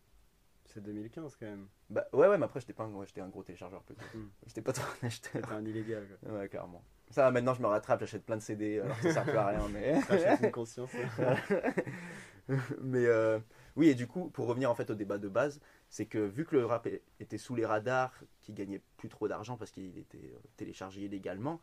[0.65, 1.67] c'est 2015 quand même.
[1.91, 4.03] Bah ouais, ouais, mais après, j'étais pas un, ouais, j'étais un gros téléchargeur plutôt.
[4.15, 4.29] Hmm.
[4.47, 5.53] J'étais pas trop un acheteur.
[5.53, 6.07] Un illégal.
[6.23, 6.33] Quoi.
[6.39, 6.83] Ouais, clairement.
[7.11, 9.69] Ça, maintenant, je me rattrape, j'achète plein de CD, alors ça sert plus à rien,
[9.73, 9.99] mais.
[10.09, 10.91] Rachète une conscience.
[12.81, 13.39] mais euh,
[13.77, 16.45] oui, et du coup, pour revenir en fait au débat de base, c'est que vu
[16.45, 16.89] que le rap
[17.21, 21.61] était sous les radars, qu'il gagnait plus trop d'argent parce qu'il était euh, téléchargé illégalement,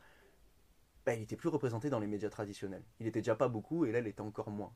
[1.06, 2.84] bah, il était plus représenté dans les médias traditionnels.
[2.99, 4.73] Il était déjà pas beaucoup, et là, il était encore moins.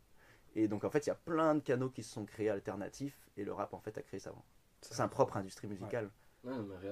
[0.56, 3.30] Et donc, en fait, il y a plein de canaux qui se sont créés alternatifs,
[3.38, 4.34] et le rap, en fait, a créé sa
[4.82, 6.12] sa propre industrie musicale Ouais,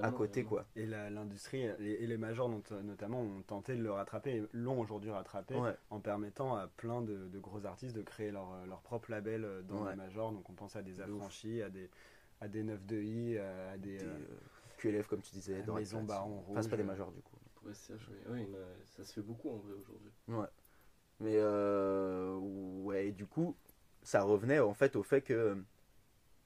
[0.02, 0.64] à côté, quoi.
[0.76, 4.80] Et l'industrie les- et les majors not- notamment ont tenté de le rattraper, et l'ont
[4.80, 5.74] aujourd'hui rattrapé Ouais.
[5.90, 9.62] en permettant à plein de, de gros artistes de créer leur, leur propre label euh,
[9.62, 9.90] dans Ouais.
[9.90, 10.32] les majors.
[10.32, 11.90] Donc on pense à des affranchis, à des,
[12.40, 14.36] à des 9 de I, à des, Des, euh, euh,
[14.78, 16.90] QLF, comme tu disais, dans Maison Baron Enfin, c'est pas des Rouge.
[16.92, 17.36] majors, du coup.
[17.64, 18.46] Oui.
[18.84, 20.10] Ça se fait beaucoup en vrai aujourd'hui.
[20.28, 20.46] Ouais.
[21.18, 23.56] Mais euh, ouais, et du coup,
[24.02, 25.56] ça revenait en fait au fait que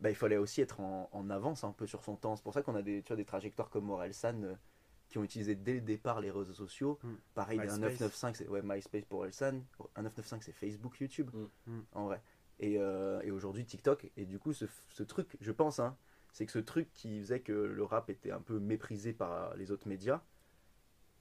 [0.00, 2.36] bah, il fallait aussi être en, en avance un peu sur son temps.
[2.36, 4.54] C'est pour ça qu'on a des, tu vois, des trajectoires comme Orelsan euh,
[5.08, 6.98] qui ont utilisé dès le départ les réseaux sociaux.
[7.02, 7.14] Mm.
[7.34, 7.80] Pareil, un MySpace.
[8.00, 9.60] 995, c'est ouais, MySpace pour Orelsan.
[9.96, 11.30] Un 995, c'est Facebook, YouTube,
[11.66, 11.72] Mm.
[11.72, 11.82] Mm.
[11.92, 12.22] en vrai.
[12.60, 14.10] Et, euh, et aujourd'hui, TikTok.
[14.16, 15.96] Et du coup, ce, ce truc, je pense, hein,
[16.32, 19.70] c'est que ce truc qui faisait que le rap était un peu méprisé par les
[19.72, 20.22] autres médias,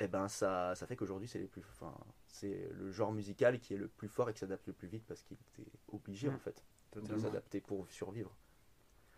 [0.02, 1.94] eh ben ça, ça fait qu'aujourd'hui c'est les plus, enfin,
[2.28, 5.04] c'est le genre musical qui est le plus fort et qui s'adapte le plus vite
[5.06, 6.36] parce qu'il était obligé Mm.
[6.36, 6.63] en fait
[6.96, 8.34] de s'adapter pour survivre.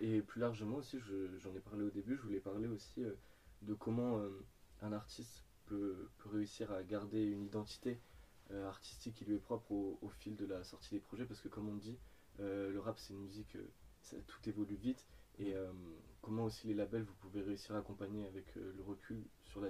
[0.01, 3.13] Et plus largement aussi, je- j'en ai parlé au début, je voulais parler aussi euh,
[3.61, 4.29] de comment euh,
[4.81, 8.01] un artiste peut, réussir à garder une identité
[8.49, 11.47] euh, artistique qui lui est propre au, fil de la sortie des projets, parce que
[11.49, 11.97] comme on dit,
[12.39, 13.55] le rap c'est une musique,
[14.01, 15.05] ça- tout évolue vite,
[15.37, 15.53] et
[16.21, 19.69] comment aussi les labels vous pouvez réussir à accompagner avec le recul sur la,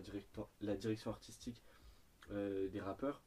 [0.77, 1.61] direction artistique
[2.29, 3.21] des rappeurs,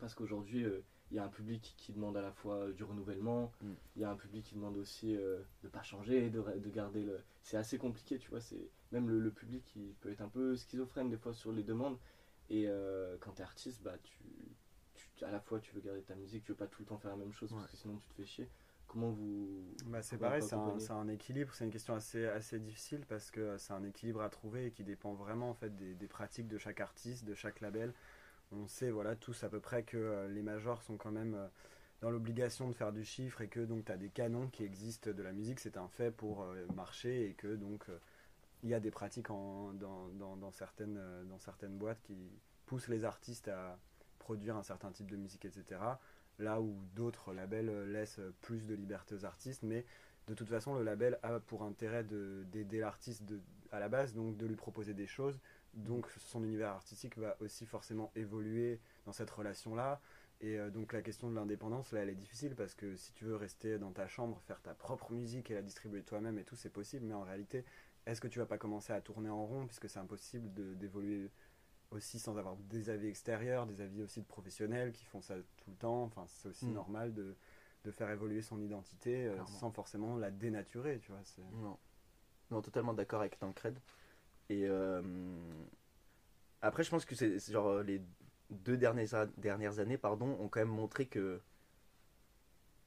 [0.00, 0.64] parce qu'aujourd'hui
[1.12, 3.72] il y a un public qui demande à la fois du renouvellement, Mm.
[3.96, 7.02] il y a un public qui demande aussi euh, de pas changer, de, de garder
[7.04, 7.20] le.
[7.42, 8.40] C'est assez compliqué, tu vois.
[8.40, 11.62] C'est même le, le public qui peut être un peu schizophrène des fois sur les
[11.62, 11.98] demandes.
[12.50, 14.18] Et euh, quand t'es artiste, bah tu,
[14.94, 16.98] tu- à la fois tu veux garder ta musique, tu veux pas tout le temps
[16.98, 18.48] faire la même chose parce que sinon tu te fais chier.
[18.88, 21.94] Comment vous Bah, c'est comment pareil, c'est un, accompagnez c'est un équilibre, c'est une question
[21.94, 25.54] assez, assez difficile parce que c'est un équilibre à trouver et qui dépend vraiment en
[25.54, 27.94] fait des, des pratiques de chaque artiste, de chaque label.
[28.52, 31.46] On sait voilà tous à peu près que euh, les majors sont quand même euh,
[32.00, 35.10] dans l'obligation de faire du chiffre et que donc tu as des canons qui existent
[35.10, 37.86] de la musique, c'est un fait pour euh, marcher et que donc
[38.62, 40.98] il y a des pratiques dans, dans- certaines,
[41.78, 42.16] boîtes qui
[42.66, 43.78] poussent les artistes à
[44.18, 46.00] produire un certain type de musique, etc.
[46.38, 49.84] Là où d'autres labels laissent plus de liberté aux artistes, mais
[50.28, 53.24] de toute façon, le label a pour intérêt de- d'aider l'artiste
[53.72, 55.38] à la base, donc de lui proposer des choses.
[55.74, 60.00] Donc son univers artistique va aussi forcément évoluer dans cette relation-là.
[60.40, 63.24] Et euh, donc la question de l'indépendance, là, elle est difficile parce que si tu
[63.24, 66.56] veux rester dans ta chambre, faire ta propre musique et la distribuer toi-même et tout,
[66.56, 67.06] c'est possible.
[67.06, 67.64] Mais en réalité,
[68.06, 71.30] est-ce que tu vas pas commencer à tourner en rond puisque c'est impossible d'évoluer
[71.90, 75.70] aussi sans avoir des avis extérieurs, des avis aussi de professionnels qui font ça tout
[75.70, 76.02] le temps?
[76.04, 76.74] Enfin, c'est aussi Mm.
[76.74, 77.36] normal de,
[77.84, 81.20] de faire évoluer son identité euh, sans forcément la dénaturer, tu vois.
[82.50, 83.78] non totalement d'accord avec Tancred.
[84.52, 85.00] Et euh,
[86.60, 88.02] après, je pense que c'est genre les
[88.50, 91.40] deux dernières, dernières années, pardon, ont quand même montré que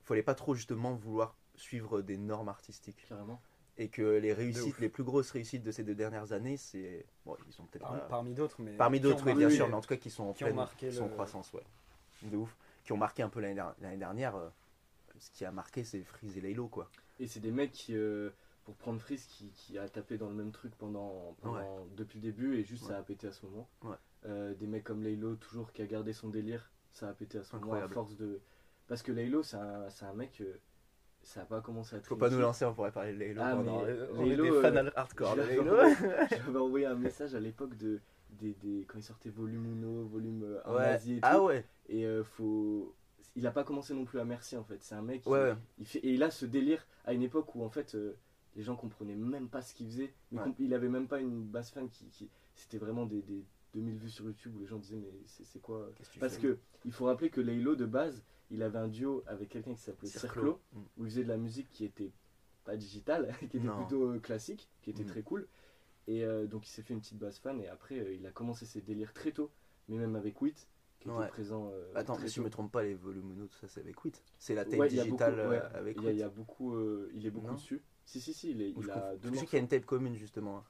[0.03, 3.41] fallait pas trop justement vouloir suivre des normes artistiques carrément
[3.77, 7.35] et que les réussites, les plus grosses réussites de ces deux dernières années, c'est bon,
[7.47, 9.81] ils sont peut-être Par- pas- parmi d'autres, mais parmi d'autres, oui, bien sûr, mais en
[9.81, 11.63] tout cas qui sont en qui ont pleine, marqué le- croissance, ouais,
[12.21, 14.35] de ouf, qui ont marqué un peu l'année dernière.
[14.35, 14.49] euh,
[15.17, 16.89] ce qui a marqué, c'est Freeze et Laylo, quoi.
[17.19, 18.29] Et c'est des mecs qui, euh,
[18.65, 22.23] pour prendre Freeze, qui, qui a tapé dans le même truc pendant, pendant- depuis le
[22.23, 22.89] début et juste Ouais.
[22.89, 23.69] ça a pété à ce moment.
[23.83, 23.95] Ouais.
[24.25, 27.43] Euh, des mecs comme Laylo, toujours qui a gardé son délire, ça a pété à
[27.43, 27.91] ce moment Incroyable.
[27.91, 28.41] à force de.
[28.87, 30.55] Parce que Laylo, c'est un, c'est un mec, euh,
[31.21, 32.07] ça a pas commencé à être.
[32.07, 33.41] Faut pas nous lancer, on pourrait parler de Laylo.
[33.43, 35.75] Ah, pendant- mais on est des euh, hardcore de Laylo.
[36.31, 38.01] J'avais envoyé un message à l'époque de.
[38.31, 40.83] Des, des- quand il sortait volume Uno, volume euh, Ouais.
[40.85, 41.21] Asie et tout.
[41.23, 41.63] Ah ouais.
[41.87, 42.93] Et euh, faut.
[43.37, 44.81] Il a pas commencé non plus à merci en fait.
[44.81, 45.21] C'est un mec.
[45.21, 45.55] qui- Ouais, ouais.
[45.77, 45.99] Il fait...
[45.99, 48.15] Et il a ce délire à une époque où en fait euh,
[48.55, 50.13] les gens comprenaient même pas ce qu'il faisait.
[50.31, 50.43] Mais Ouais.
[50.45, 52.05] comp- il avait même pas une base fan qui.
[52.07, 52.29] qui...
[52.55, 55.89] C'était vraiment des, des 2000 vues sur YouTube où les gens disaient mais c'est quoi?
[56.19, 59.73] Parce que il faut rappeler que Laylo de base, il avait un duo avec quelqu'un
[59.73, 60.61] qui s'appelait Circlo.
[60.73, 60.79] Mm.
[60.97, 62.13] où il faisait de la musique qui était
[62.63, 63.75] pas digitale, qui était Non.
[63.75, 65.07] plutôt euh, classique, qui était Mm.
[65.07, 65.47] très cool.
[66.07, 68.31] Et euh, donc il s'est fait une petite base fan et après euh, il a
[68.31, 69.51] commencé ses délires très tôt,
[69.89, 70.67] mais même avec Wit,
[71.01, 71.17] qui Ouais.
[71.23, 71.69] était présent.
[71.73, 74.13] euh, Attends, mais si je me trompe pas, les volumineux, tout ça, c'est avec Wit.
[74.37, 76.79] C'est la tape Ouais, digitale beaucoup- ouais, avec Il y, a, il y a beaucoup,
[77.13, 77.81] il est beaucoup Non dessus.
[78.05, 79.85] Si, si, si, il, est, il a deux Je sais qu'il y a une tape
[79.85, 80.63] commune justement.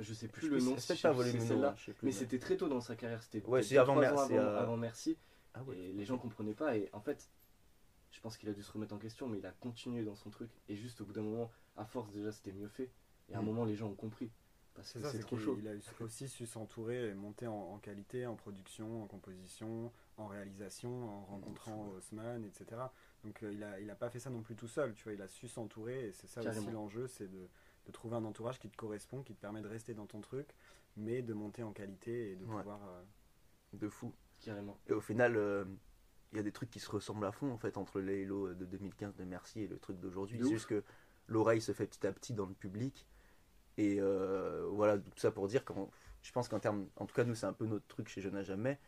[0.00, 1.44] Je sais plus le nom, c'est si pas volumineux.
[1.44, 1.74] celle-là.
[1.88, 1.92] hein.
[2.02, 3.20] Mais c'était très tôt dans sa carrière.
[3.22, 5.18] C'était Ouais, c'est avant trois Mer- ans c'est, avant, euh, avant Merci.
[5.54, 5.76] Ah ouais.
[5.76, 6.76] Et les gens comprenaient pas.
[6.76, 7.28] Et en fait,
[8.12, 10.30] je pense qu'il a dû se remettre en question, mais il a continué dans son
[10.30, 10.50] truc.
[10.68, 12.92] Et juste au bout d'un moment, à force déjà, c'était mieux fait.
[13.28, 13.46] Et à un Mm.
[13.46, 14.30] moment, les gens ont compris.
[14.74, 15.56] Parce que C'est trop qu'il chaud.
[15.58, 15.72] il a
[16.04, 21.24] aussi su s'entourer et monter en, en qualité, en production, en composition, en réalisation, en
[21.24, 22.82] rencontrant Haussmann, etc.
[23.28, 25.12] Donc euh, il a, il a pas fait ça non plus tout seul, tu vois,
[25.12, 27.48] il a su s'entourer et c'est ça aussi l'enjeu, c'est de,
[27.86, 30.48] de trouver un entourage qui te correspond, qui te permet de rester dans ton truc,
[30.96, 32.56] mais de monter en qualité et de Ouais.
[32.56, 32.80] pouvoir...
[32.88, 33.02] euh,
[33.74, 34.14] De fou.
[34.40, 34.78] Carrément.
[34.86, 35.64] Et au final, euh,
[36.32, 38.54] il y a des trucs qui se ressemblent à fond en fait entre les Halo
[38.54, 40.38] de 2015 de Merci et le truc d'aujourd'hui.
[40.42, 40.82] C'est juste que
[41.26, 43.06] l'oreille se fait petit à petit dans le public.
[43.76, 45.90] Et euh, voilà, tout ça pour dire qu'en
[46.22, 48.36] je pense qu'en termes, en tout cas nous c'est un peu notre truc chez Jeune
[48.36, 48.78] à jamais,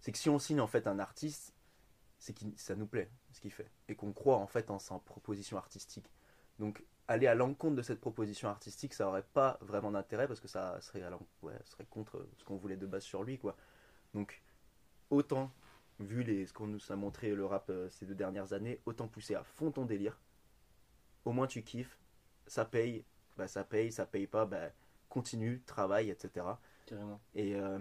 [0.00, 1.52] c'est que si on signe en fait un artiste,
[2.18, 4.98] c'est que ça nous plaît ce qu'il fait et qu'on croit en fait en sa
[4.98, 6.10] proposition artistique.
[6.58, 10.48] Donc aller à l'encontre de cette proposition artistique, ça aurait pas vraiment d'intérêt parce que
[10.48, 11.10] ça serait, à
[11.42, 13.56] ouais, ça serait contre ce qu'on voulait de base sur lui quoi.
[14.14, 14.42] Donc
[15.10, 15.52] autant
[15.98, 19.08] vu les, ce qu'on nous a montré le rap euh, ces deux dernières années, autant
[19.08, 20.20] pousser à fond ton délire.
[21.24, 21.98] Au moins tu kiffes,
[22.46, 23.04] ça paye,
[23.36, 24.70] bah ça paye, ça paye pas, bah
[25.08, 26.46] continue, travaille, etc.
[26.86, 27.20] Carrément.
[27.34, 27.78] Et, euh,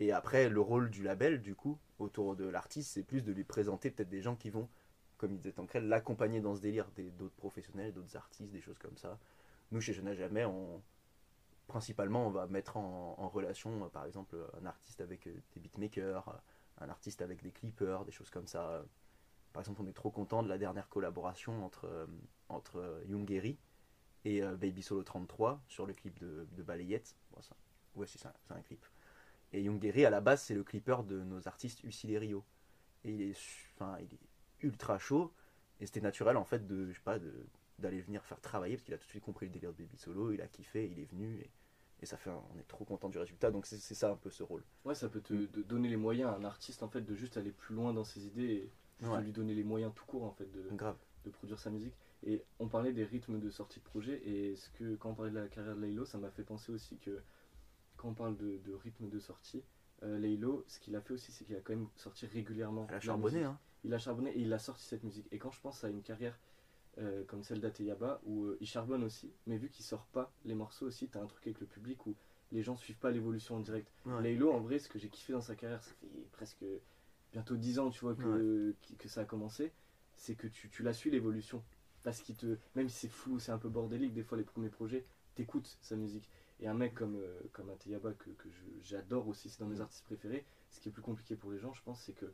[0.00, 3.44] et après, le rôle du label, du coup, autour de l'artiste, c'est plus de lui
[3.44, 4.68] présenter peut-être des gens qui vont,
[5.18, 6.86] comme il disait Tancrel, l'accompagner dans ce délire,
[7.18, 9.18] d'autres professionnels, d'autres artistes, des choses comme ça.
[9.70, 10.44] Nous, chez Je n'ai jamais,
[11.66, 16.28] principalement, on va mettre en, relation, euh, par exemple, un artiste avec euh, des beatmakers,
[16.28, 18.82] euh, un artiste avec des clippers, des choses comme ça.
[19.52, 22.08] Par exemple, on est trop content de la dernière collaboration entre,
[22.48, 23.58] entre Youngeri
[24.24, 27.14] et Baby Solo 33 sur le clip de, Balayette.
[27.32, 27.54] Bon, ça-
[27.94, 28.84] ouais, c'est un, un clip.
[29.52, 32.44] Et Youngeri, à la base, c'est le clipper de nos artistes Ucile et Rio.
[33.04, 33.36] Et il est,
[33.74, 35.32] enfin, il est ultra chaud.
[35.80, 37.46] Et c'était naturel, en fait, de, je sais pas, de-
[37.78, 39.96] d'aller venir faire travailler, parce qu'il a tout de suite compris le délire de Baby
[39.98, 41.50] Solo, il a kiffé, il est venu, et,
[42.00, 43.50] et ça fait, un- on est trop content du résultat.
[43.50, 44.62] Donc c'est ça un peu ce rôle.
[44.84, 47.36] Ouais, ça peut te de donner les moyens à un artiste en fait de juste
[47.36, 49.18] aller plus loin dans ses idées et Ouais.
[49.18, 50.96] de lui donner les moyens tout court en fait de, Grave.
[51.24, 51.94] de produire sa musique.
[52.24, 55.32] Et on parlait des rythmes de sortie de projet et ce que quand on parlait
[55.32, 57.20] de la carrière de Laylo, ça m'a fait penser aussi que
[58.02, 59.62] quand on parle de, de rythme de sortie,
[60.02, 62.86] euh, Laylo, ce qu'il a fait aussi, c'est qu'il a quand même sorti régulièrement.
[62.88, 63.58] Elle a la charbonné, hein.
[63.84, 65.26] Il a charbonné et il a sorti cette musique.
[65.30, 66.36] Et quand je pense à une carrière
[66.98, 70.54] euh, comme celle d'Ateyaba, où euh, il charbonne aussi, mais vu qu'il sort pas les
[70.54, 72.16] morceaux aussi, t'as un truc avec le public où
[72.50, 73.90] les gens suivent pas l'évolution en direct.
[74.04, 74.20] Ouais.
[74.20, 76.64] Laylo, en vrai, ce que j'ai kiffé dans sa carrière, ça fait presque
[77.32, 79.72] bientôt 10 ans, tu vois, que, que ça a commencé,
[80.16, 81.62] c'est que tu, tu l'as su l'évolution.
[82.02, 82.58] Parce qu'il te.
[82.74, 85.94] Même si c'est flou, c'est un peu bordélique, des fois, les premiers projets, t'écoutes sa
[85.94, 86.28] musique.
[86.62, 89.78] Et un mec comme, euh, comme Ateyaba, que, que je- j'adore aussi, c'est dans mes
[89.78, 89.82] Mm.
[89.82, 92.32] artistes préférés, ce qui est plus compliqué pour les gens, je pense, c'est que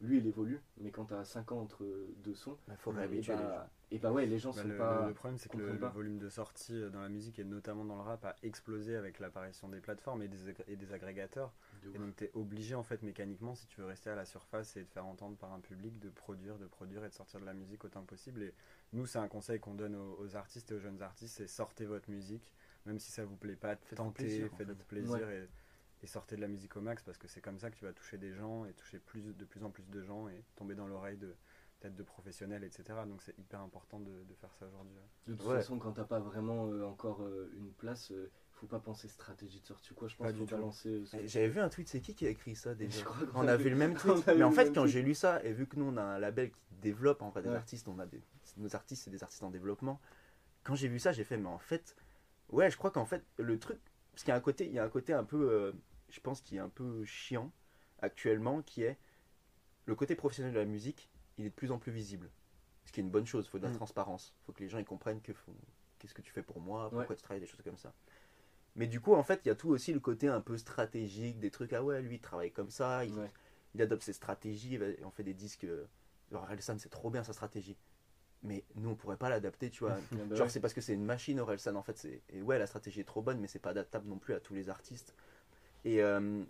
[0.00, 1.86] lui, il évolue, mais quand t'as 5 ans entre
[2.18, 3.48] deux sons, Il faut et réhabituer les gens.
[3.48, 5.06] bah, et bah ouais, les gens Bah, sont le, pas.
[5.08, 7.84] le- problème, c'est que le, le volume de sortie euh, dans la musique et notamment
[7.84, 11.52] dans le rap a explosé avec l'apparition des plateformes et des, et des agrégateurs.
[11.82, 14.24] de Et donc, tu es obligé, en fait, mécaniquement, si tu veux rester à la
[14.26, 17.40] surface et te faire entendre par un public, de produire, de produire et de sortir
[17.40, 18.42] de la musique autant que possible.
[18.42, 18.54] Et
[18.92, 21.86] nous, c'est un conseil qu'on donne aux, aux artistes et aux jeunes artistes c'est sortez
[21.86, 22.52] votre musique,
[22.88, 24.84] même si ça vous plaît pas, Faites-vous tentez, plaisir, en faites-vous fait.
[24.84, 25.48] plaisir et,
[26.02, 27.92] et sortez de la musique au max parce que c'est comme ça que tu vas
[27.92, 30.86] toucher des gens et toucher plus, de plus en plus de gens et tomber dans
[30.86, 31.34] l'oreille de
[31.80, 32.82] peut-être de professionnels, etc.
[33.06, 34.96] Donc, c'est hyper important de, de faire ça aujourd'hui.
[35.28, 35.58] De toute Ouais.
[35.58, 39.60] façon, quand t'as pas vraiment euh, encore euh, une place, euh, faut pas penser stratégie
[39.60, 40.08] de sortie ou quoi.
[40.08, 40.88] Je pense qu'il faut balancer.
[41.14, 42.98] euh, Et J'avais vu un tweet, c'est qui qui a écrit ça déjà?
[42.98, 44.26] Je crois qu'on On a vu le même tweet.
[44.26, 46.50] Mais en fait, quand j'ai lu ça, et vu que nous on a un label
[46.50, 47.54] qui développe en fait des Ouais.
[47.54, 48.20] artistes, on a des,
[48.56, 50.00] nos artistes c'est des artistes en développement.
[50.64, 51.94] Quand j'ai vu ça, j'ai fait mais en fait,
[52.50, 53.78] ouais, je crois qu'en fait le truc,
[54.12, 55.72] parce qu'il y a un côté, il y a un côté un peu, euh,
[56.08, 57.52] je pense qui est un peu chiant
[58.00, 58.98] actuellement, qui est
[59.86, 62.30] le côté professionnel de la musique, il est de plus en plus visible.
[62.84, 63.44] Ce qui est une bonne chose.
[63.46, 63.76] Il faut de la Mm.
[63.76, 64.34] transparence.
[64.42, 65.32] Il faut que les gens ils comprennent que
[65.98, 67.16] qu'est-ce que tu fais pour moi, pourquoi Ouais.
[67.16, 67.92] tu travailles, des choses comme ça.
[68.76, 71.38] Mais du coup, en fait, il y a tout aussi le côté un peu stratégique,
[71.38, 73.30] des trucs, ah ouais, lui, il travaille comme ça, il, Ouais.
[73.74, 75.64] il adopte ses stratégies, on fait des disques.
[75.64, 75.86] euh,
[76.32, 77.76] Orelsan, c'est trop bien sa stratégie.
[78.42, 79.96] Mais nous, on pourrait pas l'adapter, tu vois.
[79.98, 80.50] Ah bah Genre, ouais.
[80.50, 81.98] c'est parce que c'est une machine, Orelsan, en fait.
[81.98, 84.40] c'est- Et ouais, la stratégie est trop bonne, mais c'est pas adaptable non plus à
[84.40, 85.14] tous les artistes.
[85.84, 86.44] Et, euh,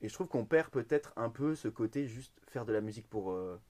[0.00, 3.08] et je trouve qu'on perd peut-être un peu ce côté juste faire de la musique
[3.08, 3.32] pour.
[3.32, 3.60] euh,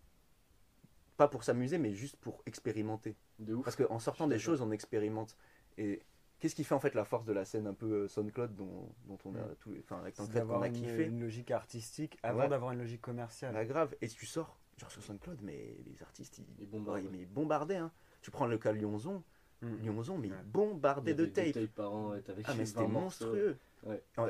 [1.17, 3.17] Pas pour s'amuser, mais juste pour expérimenter.
[3.41, 3.65] De ouf.
[3.65, 5.37] Parce qu'en sortant des choses, on expérimente.
[5.77, 6.01] Et
[6.39, 8.89] qu'est-ce qui fait en fait la force de la scène un peu euh, SoundCloud dont,
[9.07, 9.57] dont on a Mm.
[9.59, 11.05] tout, enfin avec qu'on a une, kiffé?
[11.07, 12.49] une logique artistique avant Ouais.
[12.49, 13.53] d'avoir une logique commerciale.
[13.53, 13.97] Pas grave.
[14.01, 17.03] Et tu sors, genre sur SoundCloud, mais les artistes, ils, Ils bombardent.
[17.03, 17.77] ouais, mais ils bombardaient.
[17.77, 17.91] Hein.
[18.23, 19.23] Tu prends le cas Lyonzon,
[19.61, 19.77] Mm.
[19.85, 20.37] Lyonzon, mais Ouais.
[20.39, 21.67] ils bombardaient de des tapes.
[21.75, 23.59] par an, ouais, Ah, mais 20 c'était monstrueux.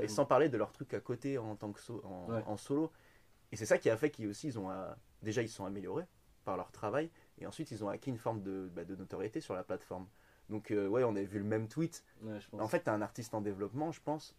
[0.01, 2.91] Et sans parler de leur truc à côté en tant que so- en, solo.
[3.53, 4.91] Et c'est ça qui a fait qu'ils aussi, ils ont, euh,
[5.23, 6.07] déjà, ils se sont améliorés
[6.45, 9.55] par leur travail, et ensuite, ils ont acquis une forme de, bah, de notoriété sur
[9.55, 10.07] la plateforme.
[10.49, 12.05] Donc, euh, ouais, on avait vu le même tweet.
[12.23, 12.61] Ouais, je pense.
[12.63, 14.35] En fait, t'as un artiste en développement, je pense.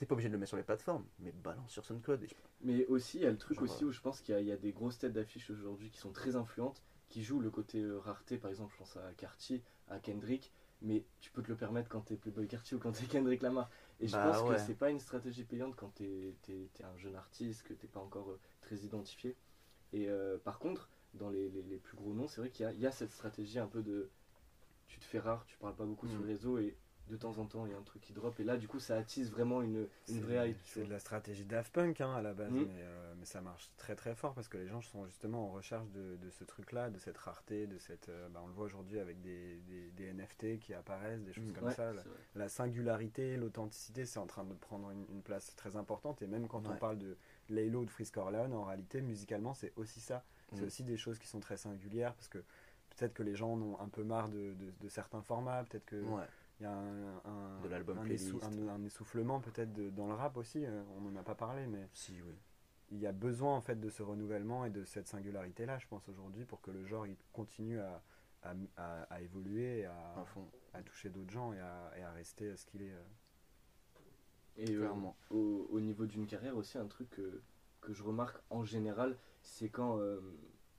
[0.00, 2.24] T'es pas obligé de le mettre sur les plateformes, mais balance sur SoundCloud.
[2.24, 2.28] Et
[2.62, 4.40] Mais aussi, il y a le truc Genre, aussi où je pense qu'il y, a-
[4.40, 7.50] il y a des grosses têtes d'affiches aujourd'hui qui sont très influentes, qui jouent le
[7.50, 8.38] côté euh, rareté.
[8.38, 10.52] Par exemple, je pense à Cartier, à Kendrick.
[10.82, 13.68] Mais tu peux te le permettre quand t'es Playboy Cartier ou quand t'es Kendrick Lamar.
[14.00, 14.56] Et je Bah pense ouais.
[14.56, 18.00] que c'est pas une stratégie payante quand t'es es, un jeune artiste, que t'es pas
[18.00, 19.36] encore euh, très identifié.
[19.92, 22.66] Et euh, par contre, dans les, les- les plus gros noms, c'est vrai qu'il y
[22.68, 24.10] a, il y a cette stratégie un peu de.
[24.88, 26.26] Tu te fais rare, tu parles pas beaucoup sur Mm.
[26.26, 26.76] le réseau et
[27.10, 28.38] de temps en temps il y a un truc qui drop.
[28.40, 30.58] Et là, du coup, ça attise vraiment une, une vraie hype.
[30.64, 33.70] C'est de la stratégie Daft Punk hein, à la base, mais, euh, mais ça marche
[33.76, 36.88] très très fort parce que les gens sont justement en recherche de, de ce truc-là,
[36.90, 38.08] de cette rareté, de cette.
[38.08, 41.44] euh, bah, on le voit aujourd'hui avec des, des- des NFT qui apparaissent, des choses
[41.44, 41.52] Mhm.
[41.52, 41.92] comme Ouais, ça.
[42.34, 46.22] La, singularité, l'authenticité, c'est en train de prendre une, une place très importante.
[46.22, 47.16] Et même quand on parle de
[47.48, 50.24] Laylo ou de Frisk Orleans, en réalité, musicalement, c'est aussi ça.
[50.52, 50.66] C'est Mhm.
[50.66, 52.38] aussi des choses qui sont très singulières parce que
[52.96, 55.84] peut-être que les gens en ont un peu marre de, de- de certains formats, peut-être
[55.86, 56.00] que.
[56.02, 56.24] Ouais.
[56.60, 58.28] Il y a un, un- De l'album un, playlist.
[58.28, 61.66] essou- un- un essoufflement peut-être dans le rap aussi, euh, on n'en a pas parlé,
[61.66, 62.34] mais Si, oui.
[62.90, 66.06] il y a besoin en fait de ce renouvellement et de cette singularité-là, je pense
[66.08, 68.02] aujourd'hui, pour que le genre il continue à,
[68.42, 70.46] à, à- à évoluer, à, À fond.
[70.74, 72.92] à toucher d'autres gens et à, et à rester ce qu'il est.
[72.92, 73.02] euh.
[74.56, 75.16] Et euh, Clairement.
[75.30, 77.40] au, au niveau d'une carrière aussi, un truc que,
[77.80, 80.20] que je remarque en général, c'est quand euh,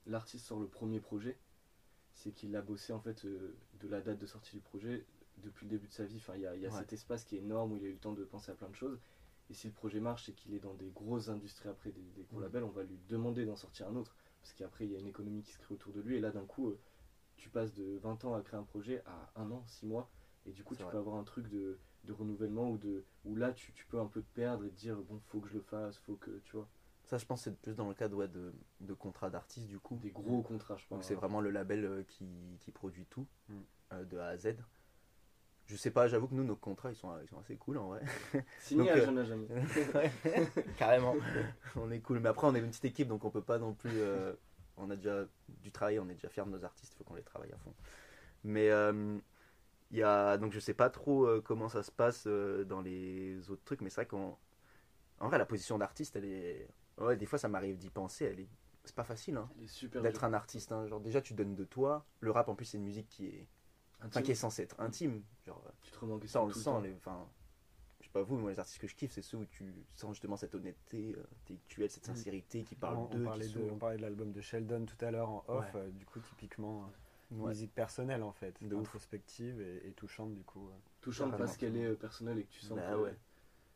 [0.06, 1.39] l'artiste sort le premier projet,
[2.13, 5.06] c'est qu'il a bossé en fait euh, de la date de sortie du projet
[5.41, 6.17] depuis le début de sa vie.
[6.17, 6.80] Enfin, il y a, il y a Ouais.
[6.80, 8.69] cet espace qui est énorme où il a eu le temps de penser à plein
[8.69, 8.99] de choses.
[9.49, 12.23] Et si le projet marche et qu'il est dans des grosses industries après, des, des
[12.23, 12.43] gros Mm.
[12.43, 14.15] labels, on va lui demander d'en sortir un autre.
[14.41, 16.15] Parce qu'après, il y a une économie qui se crée autour de lui.
[16.17, 16.80] Et là, d'un coup, euh,
[17.38, 20.10] tu passes de 20 ans à créer un projet à un an, 6 mois.
[20.45, 20.91] Et du coup, tu vrai.
[20.93, 24.08] peux avoir un truc de, de renouvellement ou de, où là, tu, tu peux un
[24.08, 26.54] peu te perdre et te dire, bon, faut que je le fasse, faut que, tu
[26.56, 26.67] vois,
[27.04, 29.99] Ça, je pense, c'est plus dans le cadre ouais, de, de contrats d'artistes, du coup.
[30.01, 31.08] des gros contrats, je Donc pense.
[31.08, 33.54] c'est vraiment le label euh, qui, qui produit tout, Mm.
[33.93, 34.56] euh, de A à Z.
[35.72, 37.88] Je sais pas, j'avoue que nous, nos contrats, ils sont, ils sont assez cool en
[37.88, 38.02] vrai.
[38.60, 39.48] Signé à euh, Jeune à jamais.
[39.96, 40.12] Ouais,
[40.78, 41.16] Carrément.
[41.78, 42.20] on est cool.
[42.20, 43.90] Mais après, on est une petite équipe, donc on peut pas non plus.
[43.94, 44.34] euh,
[44.76, 47.16] on a déjà du travail, on est déjà fiers de nos artistes, il faut qu'on
[47.16, 47.74] les travaille à fond.
[48.44, 49.18] Mais euh,
[49.92, 50.38] il y a.
[50.38, 53.90] Donc je sais pas trop euh, comment ça se passe dans les autres trucs, mais
[53.90, 54.38] c'est vrai qu'en.
[55.22, 56.68] En vrai, la position d'artiste, elle est.
[56.98, 58.50] Ouais, des fois, ça m'arrive d'y penser, elle est.
[58.84, 59.48] C'est pas facile, hein,
[60.02, 60.72] d'être un artiste.
[60.74, 60.86] hein.
[60.88, 62.04] Genre, déjà, tu donnes de toi.
[62.20, 63.48] Le rap, en plus, c'est une musique qui est.
[64.04, 65.24] Enfin, qui est censée être intime.
[65.46, 66.82] Genre, Tu te remets en ça, on le sent.
[66.84, 67.28] Les, enfin,
[68.00, 69.74] je sais pas vous, mais moi, les artistes que je kiffe, c'est ceux où tu
[69.96, 72.16] sens justement cette honnêteté euh, intellectuelle, cette Mm.
[72.16, 73.42] sincérité qui On, parle on d'eux.
[73.44, 75.82] sont- on parlait de l'album de Sheldon tout à l'heure en off, Ouais.
[75.82, 76.88] euh, du coup, typiquement, euh,
[77.36, 77.50] Ouais.
[77.50, 80.70] musique personnelle en fait, De introspective et, et touchante du coup.
[81.00, 83.16] Touchante parce qu'elle est personnelle et que tu sens Bah que, ouais.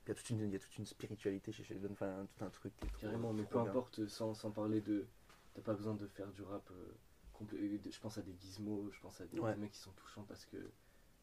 [0.06, 2.44] Il y, a toute une, il y a toute une spiritualité chez Sheldon, enfin tout
[2.46, 2.76] un truc.
[2.78, 3.70] qui est trop- Carrément, mais trop peu bien.
[3.72, 5.08] importe, sans, sans parler de.
[5.56, 6.70] T'as pas besoin de faire du rap.
[6.72, 6.94] euh,
[7.42, 9.54] Je pense à des gizmos, je pense à des, Ouais.
[9.54, 10.58] des mecs qui sont touchants parce que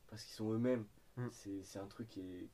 [0.09, 0.87] parce qu'ils sont eux-mêmes.
[1.17, 1.29] Mm.
[1.31, 2.49] C'est c'est un truc qui est.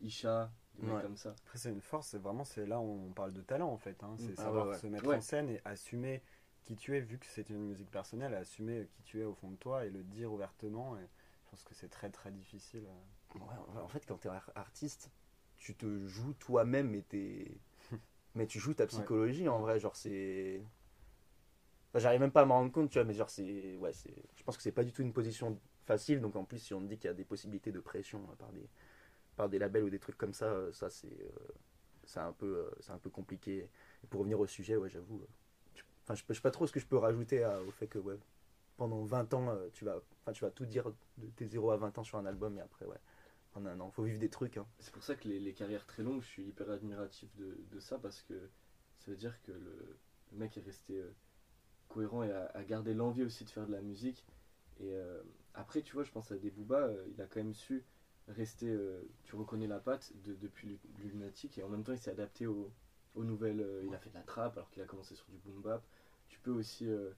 [0.00, 1.34] Isha, des mecs comme ça.
[1.44, 4.02] Après, c'est une force, c'est vraiment, c'est là où on parle de talent en fait.
[4.02, 4.14] hein.
[4.18, 4.34] C'est Mm.
[4.38, 4.78] Ah savoir ouais, ouais.
[4.78, 5.16] se mettre Ouais.
[5.16, 6.22] en scène et assumer
[6.64, 9.50] qui tu es, vu que c'est une musique personnelle, assumer qui tu es au fond
[9.50, 10.96] de toi et le dire ouvertement.
[10.96, 11.02] Et
[11.44, 12.84] je pense que c'est très très difficile.
[12.86, 13.38] euh.
[13.40, 15.10] Ouais, en fait, quand t'es ar- artiste,
[15.58, 17.58] tu te joues toi-même, mais t'es.
[18.34, 20.62] mais tu joues ta psychologie en vrai, genre c'est.
[21.94, 23.76] J'arrive même pas à m'en rendre compte, tu vois, mais genre c'est.
[23.76, 24.14] Ouais, c'est.
[24.36, 26.80] Je pense que c'est pas du tout une position facile, donc en plus, si on
[26.80, 28.68] me dit qu'il y a des possibilités de pression euh, par des,
[29.36, 31.08] par des labels ou des trucs comme ça, euh, ça c'est.
[31.08, 33.68] euh, un, peu, euh, c'est un peu compliqué.
[34.04, 35.22] Et pour revenir au sujet, ouais, j'avoue.
[36.04, 38.18] Enfin, je, je sais pas trop ce que je peux rajouter au fait que, ouais,
[38.76, 40.00] pendant 20 ans, tu vas,
[40.32, 42.86] tu vas tout dire de tes 0 à 20 ans sur un album, et après,
[42.86, 42.98] ouais,
[43.54, 43.90] en un an.
[43.90, 44.66] Faut vivre des trucs, hein.
[44.80, 47.80] C'est pour ça que les, les carrières très longues, je suis hyper admiratif de, de
[47.80, 48.34] ça parce que
[48.98, 49.98] ça veut dire que le,
[50.32, 51.02] mec est resté
[51.94, 54.24] cohérent et a gardé l'envie aussi de faire de la musique.
[54.80, 55.22] Et euh,
[55.54, 57.84] après, tu vois, je pense à des Booba, euh, il a quand même su
[58.26, 60.80] rester, euh, tu reconnais la patte de- depuis Lu-
[61.10, 62.72] Lunatic et en même temps il s'est adapté aux,
[63.14, 63.60] aux nouvelles.
[63.60, 65.82] euh, il a fait de la trap alors qu'il a commencé sur du boom bap.
[66.28, 67.10] Tu peux aussi euh,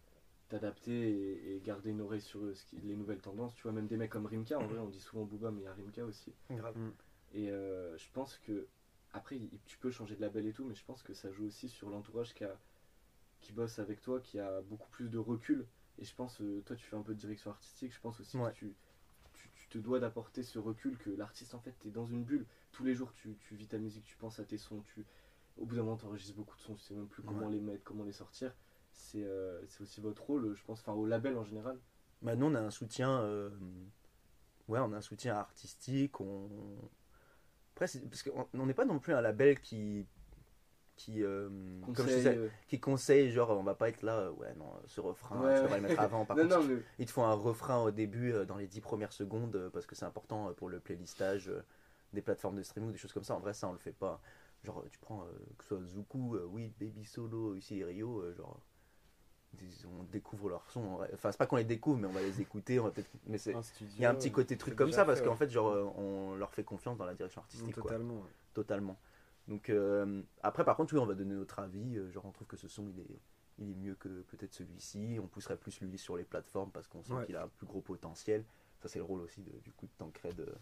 [0.48, 3.54] t'adapter et, et garder une oreille sur euh, ce qui- les nouvelles tendances.
[3.54, 5.64] Tu vois, même des mecs comme Rimka, en vrai, on dit souvent Booba, mais il
[5.64, 6.34] y a Rimka aussi.
[7.32, 8.66] Et euh, je pense que,
[9.12, 11.46] après, il- tu peux changer de label et tout, mais je pense que ça joue
[11.46, 12.58] aussi sur l'entourage qui, a-
[13.46, 15.66] qui bosse avec toi, qui a beaucoup plus de recul.
[15.98, 18.36] Et je pense, euh, toi, tu fais un peu de direction artistique, je pense aussi
[18.36, 18.50] Ouais.
[18.50, 18.74] que tu,
[19.34, 22.46] tu, tu te dois d'apporter ce recul que l'artiste, en fait, t'es dans une bulle.
[22.72, 25.06] Tous les jours, tu, tu vis ta musique, tu penses à tes sons, tu,
[25.56, 27.60] au bout d'un moment, tu enregistres beaucoup de sons, tu sais même plus comment les
[27.60, 28.54] mettre, comment les sortir.
[28.92, 31.78] C'est euh, c'est aussi votre rôle, je pense, enfin, au label en général.
[32.22, 33.20] Bah, nous, on a un soutien.
[33.22, 33.50] euh,
[34.68, 36.20] Ouais, on a un soutien artistique.
[36.20, 36.50] On...
[37.74, 40.06] Après, parce qu'on on n'est pas non plus un label qui.
[40.96, 41.48] Qui, euh,
[41.94, 42.80] comme je disais, euh, qui
[43.30, 45.80] genre, on va pas être là, euh, ouais, non, ce refrain, Ouais, tu devrais ouais.
[45.82, 46.24] le mettre avant.
[46.26, 48.66] Par non, contre, non, mais ils te font un refrain au début, euh, dans les
[48.66, 51.62] 10 premières secondes, euh, parce que c'est important euh, pour le playlistage euh,
[52.12, 53.34] des plateformes de streaming ou des choses comme ça.
[53.34, 54.20] En vrai, ça, on le fait pas.
[54.64, 55.26] Genre, euh, tu prends, euh,
[55.58, 58.58] que ce soit Zuku, euh, oui, Baby Solo, ici Rio, euh, genre,
[59.86, 60.98] on découvre leurs sons.
[61.14, 63.10] Enfin, c'est pas qu'on les découvre, mais on va les écouter, on va peut-être.
[63.26, 63.54] Mais c'est.
[63.54, 65.48] Un studio, Il y a un petit euh, côté truc comme ça parce qu'en fait,
[65.50, 68.14] genre, euh, on leur fait confiance dans la direction artistique, quoi Totalement.
[68.14, 68.30] ouais.
[68.54, 68.98] totalement.
[69.48, 72.48] Donc euh, après par contre oui on va donner notre avis, euh, genre on trouve
[72.48, 73.20] que ce son il est,
[73.58, 77.02] il est mieux que peut-être celui-ci, on pousserait plus lui sur les plateformes parce qu'on
[77.04, 77.26] sent Ouais.
[77.26, 78.44] qu'il a un plus gros potentiel.
[78.80, 80.52] Ça c'est le rôle aussi de- du coup de Tancred euh,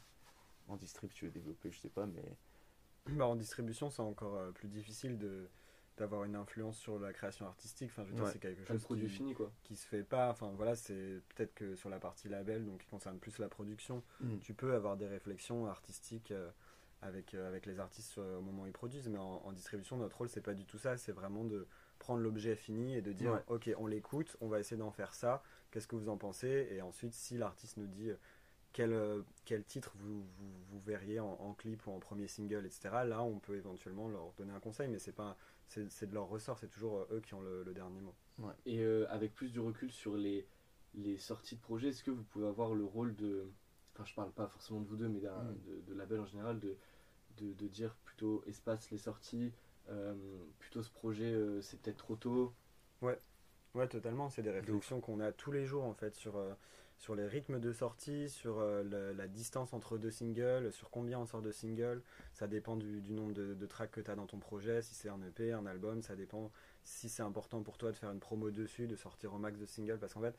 [0.69, 2.23] en distrib si tu veux développer, je sais pas mais
[3.07, 5.49] Bah, en distribution, c'est encore euh, plus difficile de
[5.97, 7.89] d'avoir une influence sur la création artistique.
[7.93, 9.53] Enfin, je veux dire, c'est quelque chose qui, fini, quoi.
[9.63, 10.29] qui se fait pas.
[10.29, 14.03] Enfin, voilà, c'est peut-être que sur la partie label, donc qui concerne plus la production,
[14.21, 14.39] Mm.
[14.41, 16.51] tu peux avoir des réflexions artistiques euh,
[17.05, 19.09] avec, euh, avec les artistes sur- au moment où ils produisent.
[19.09, 20.97] Mais en, en distribution, notre rôle, c'est pas du tout ça.
[20.97, 21.67] C'est vraiment de
[21.99, 23.43] prendre l'objet fini et de dire, Ouais.
[23.49, 25.43] ok, on l'écoute, on va essayer d'en faire ça.
[25.71, 26.69] Qu'est-ce que vous en pensez?
[26.71, 28.17] Et ensuite, si l'artiste nous dit euh,
[28.73, 32.67] quel, euh, quel titre vous, vous, vous verriez en, en clip ou en premier single,
[32.67, 33.05] etc.
[33.07, 35.37] Là, on peut éventuellement leur donner un conseil, mais c'est pas,
[35.69, 38.15] c'est c'est de leur ressort, c'est toujours euh, eux qui ont le, le dernier mot.
[38.67, 40.47] Et euh, avec plus du recul sur les,
[40.95, 43.47] les sorties de projets, est-ce que vous pouvez avoir le rôle de.
[43.95, 45.61] Enfin, je parle pas forcément de vous deux, mais d'un- Mm.
[45.67, 46.77] de, de label en général, de,
[47.39, 49.53] de, de dire plutôt espace les sorties,
[49.91, 50.15] euh,
[50.59, 52.53] plutôt ce projet euh, c'est peut-être trop tôt.
[53.75, 54.31] Ouais, totalement.
[54.31, 56.55] C'est des réflexions qu'on a tous les jours en fait sur, euh,
[56.99, 61.27] sur les rythmes de sortie, sur la, la distance entre deux singles, sur combien on
[61.27, 62.01] sort de singles.
[62.33, 64.95] Ça dépend du, du nombre de, de tracks que tu as dans ton projet, si
[64.95, 66.53] c'est un EP, un album, ça dépend
[66.85, 69.67] si c'est important pour toi de faire une promo dessus, de sortir au max de
[69.67, 69.99] singles.
[69.99, 70.37] Parce qu'en fait,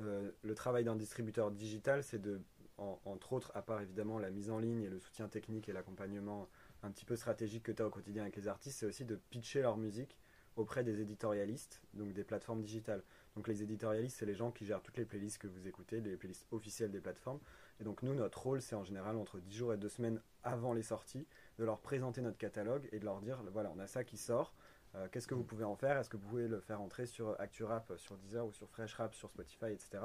[0.00, 2.40] euh, le travail d'un distributeur digital, c'est de,
[2.78, 5.72] en- entre autres, à part évidemment la mise en ligne et le soutien technique et
[5.72, 6.48] l'accompagnement
[6.82, 9.16] un petit peu stratégique que tu as au quotidien avec les artistes, c'est aussi de
[9.16, 10.18] pitcher leur musique
[10.56, 13.02] auprès des éditorialistes, donc des plateformes digitales.
[13.34, 16.16] Donc les éditorialistes, c'est les gens qui gèrent toutes les playlists que vous écoutez, les
[16.16, 17.40] playlists officielles des plateformes.
[17.80, 20.72] Et donc nous, notre rôle, c'est en général entre 10 jours et 2 semaines avant
[20.72, 21.26] les sorties,
[21.58, 24.54] de leur présenter notre catalogue et de leur dire, voilà, on a ça qui sort,
[24.94, 25.96] euh, qu'est-ce que vous pouvez en faire?
[25.96, 29.28] Est-ce que vous pouvez le faire entrer sur ActuRap, sur Deezer ou sur FreshRap, sur
[29.30, 30.04] Spotify, etc.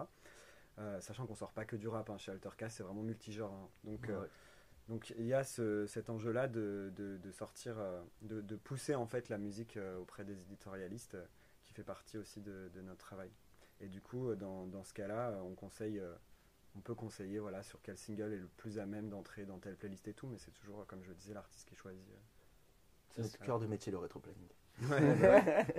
[0.80, 3.51] Euh, sachant qu'on sort pas que du rap, hein, chez Altercast, c'est vraiment multigenre.
[3.51, 3.69] hein.
[3.84, 4.27] Donc, euh,
[4.88, 8.95] donc il y a ce- cet enjeu-là de, de- de sortir, euh, de, de pousser
[8.95, 11.17] en fait la musique auprès des éditorialistes,
[11.65, 13.30] qui fait partie aussi de, notre travail.
[13.82, 16.01] Et du coup, dans, dans ce cas-là, on conseille,
[16.75, 19.75] on peut conseiller voilà sur quel single est le plus à même d'entrer dans telle
[19.77, 22.03] playlist et tout, mais c'est toujours, comme je le disais, l'artiste qui choisit.
[23.09, 24.49] Ça, notre c'est- cœur de métier le rétroplanning.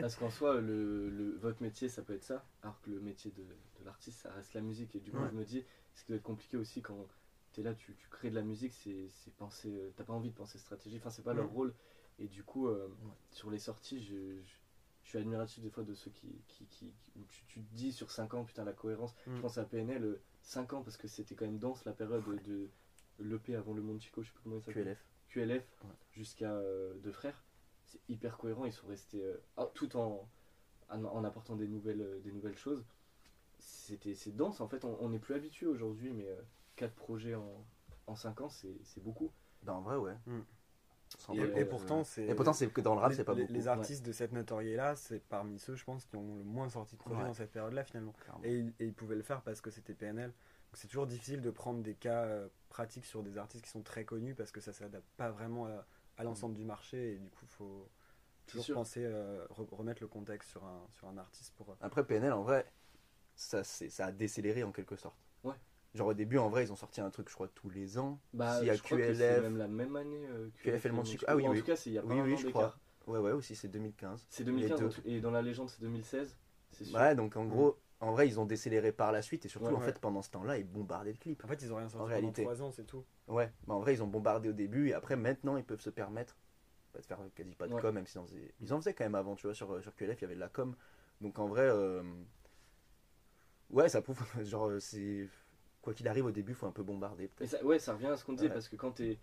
[0.00, 3.30] Parce qu'en soi, le, le- votre métier, ça peut être ça, alors que le métier
[3.30, 4.94] de, de l'artiste, ça reste la musique.
[4.96, 5.28] Et du coup, Ouais.
[5.30, 7.06] je me dis, ce qui doit être compliqué aussi quand
[7.52, 9.68] tu es là, tu, tu crées de la musique, c'est c'est penser.
[9.72, 11.54] euh, T'as pas envie de penser stratégie, enfin, c'est pas leur Mm.
[11.54, 11.74] rôle.
[12.18, 13.10] Et du coup, euh, Ouais.
[13.30, 14.54] sur les sorties, je, je,
[15.02, 16.28] je suis admiratif des fois de ceux qui.
[16.48, 19.14] qui, qui- où tu, tu te dis sur 5 ans, putain, la cohérence.
[19.26, 19.36] Mm.
[19.36, 22.68] Je pense à PNL, 5 ans, parce que c'était quand même dense la période de
[23.18, 24.84] l'EP avant le Monde Chico, je sais plus comment il s'appelle.
[24.84, 25.06] QLF.
[25.28, 25.90] QLF Ouais.
[26.12, 27.44] jusqu'à euh, Deux Frères.
[27.90, 30.28] C'est hyper cohérent, ils sont restés euh, ah, tout en,
[30.90, 32.84] en, en apportant des nouvelles, euh, des nouvelles choses.
[33.58, 36.28] C'était c'est dense en fait, on n'est plus habitué aujourd'hui, mais
[36.76, 37.66] 4 projets en,
[38.06, 39.32] en 5 ans, c'est c'est beaucoup.
[39.64, 40.14] Ben, en vrai ouais.
[40.26, 40.40] Mm.
[41.32, 43.34] Et, et euh, pourtant, c'est et pourtant c'est que dans le rap les, c'est pas
[43.34, 43.52] les- beaucoup.
[43.52, 46.94] les artistes de cette notoriété-là, c'est parmi ceux, je pense, qui ont le moins sorti
[46.94, 47.26] de projets Ouais.
[47.26, 48.14] dans cette période-là finalement.
[48.44, 50.30] Et, ils- et ils pouvaient le faire parce que c'était PNL.
[50.30, 53.82] Donc c'est toujours difficile de prendre des cas euh, pratiques sur des artistes qui sont
[53.82, 55.84] très connus parce que ça s'adapte pas vraiment à,
[56.20, 57.88] à l'ensemble du marché et du coup faut
[58.46, 58.74] toujours sûr.
[58.74, 62.32] penser euh, re- remettre le contexte sur un sur un artiste pour euh, Après PNL
[62.32, 62.66] en vrai
[63.34, 65.16] ça, c'est- ça a décéléré en quelque sorte.
[65.44, 65.54] Ouais.
[65.94, 68.20] Genre au début en vrai ils ont sorti un truc je crois tous les ans.
[68.34, 69.42] Bah, S'il y a je crois que c'est QLF.
[69.42, 70.26] même la même année.
[70.28, 70.94] euh, QLF et le.
[71.26, 71.60] Ah oui, Ou en oui.
[71.60, 72.76] tout cas, c'est il y a pas Oui un oui an je crois.
[73.06, 74.26] Ouais ouais aussi c'est 2015.
[74.28, 74.86] C'est Les 2015 deux.
[74.86, 76.36] en tout- et dans la légende, c'est 2016.
[76.72, 76.98] C'est sûr.
[76.98, 79.74] Ouais donc en gros en vrai ils ont décéléré par la suite et surtout Ouais,
[79.74, 79.84] en ouais.
[79.86, 81.44] fait pendant ce temps-là ils bombardaient le clip.
[81.44, 82.42] en fait ils ont rien sorti En pendant réalité.
[82.42, 85.14] trois ans c'est tout Ouais, bah en vrai, ils ont bombardé au début et après,
[85.14, 86.36] maintenant, ils peuvent se permettre
[86.92, 87.80] bah, de faire quasi pas de Ouais.
[87.80, 88.52] com, même s'ils en faisaient.
[88.60, 90.40] Ils en faisaient quand même avant, tu vois, sur, sur QLF, il y avait de
[90.40, 90.74] la com.
[91.20, 92.02] Donc en vrai, euh,
[93.70, 95.28] ouais, ça prouve, genre, c'est.
[95.82, 97.30] Quoi qu'il arrive, au début, faut un peu bombarder,
[97.62, 99.18] ouais, ça revient à ce qu'on disait parce que quand t'es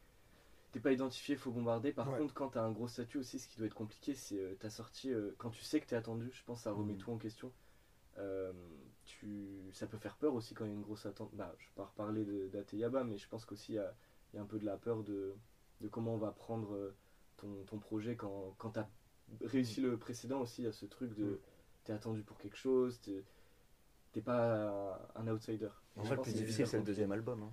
[0.71, 1.91] t'es pas identifié, faut bombarder.
[1.93, 2.17] Par Ouais.
[2.17, 4.69] contre, quand t'as un gros statut aussi, ce qui doit être compliqué, c'est euh, ta
[4.69, 5.13] sortie.
[5.13, 6.99] euh, quand tu sais que t'es attendu, je pense que ça remet Mhm.
[6.99, 7.51] tout en question.
[8.17, 8.51] Euh,
[9.05, 11.29] tu, ça peut faire peur aussi quand il y a une grosse attente.
[11.33, 13.93] Bah, je vais pas reparler de- d'Ateyaba, mais je pense qu'aussi il y a,
[14.33, 15.35] il y a un peu de la peur de,
[15.81, 16.95] de comment on va prendre euh,
[17.37, 18.87] ton, ton projet quand, quand t'as
[19.41, 20.61] réussi le précédent aussi.
[20.63, 21.37] Il y a ce truc de Mhm.
[21.83, 23.23] t'es attendu pour quelque chose, t'es
[24.11, 25.69] t'es pas un outsider.
[25.95, 27.43] En vrai, le plus que c'est difficile, c'est le deuxième album.
[27.43, 27.51] hein.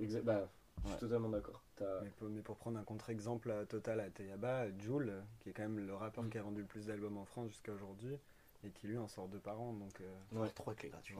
[0.00, 0.50] Exact, bah,
[0.82, 1.00] je suis Ouais.
[1.00, 1.62] totalement d'accord.
[2.02, 5.78] Mais pour, mais pour prendre un contre-exemple total à Teyaba, Jules, qui est quand même
[5.78, 6.30] le rappeur Mm.
[6.30, 8.18] qui a vendu le plus d'albums en France jusqu'à aujourd'hui,
[8.64, 9.72] et qui lui en sort deux par an.
[9.72, 10.50] Donc, euh, Ouais.
[10.50, 11.16] 3 avec les gratuits.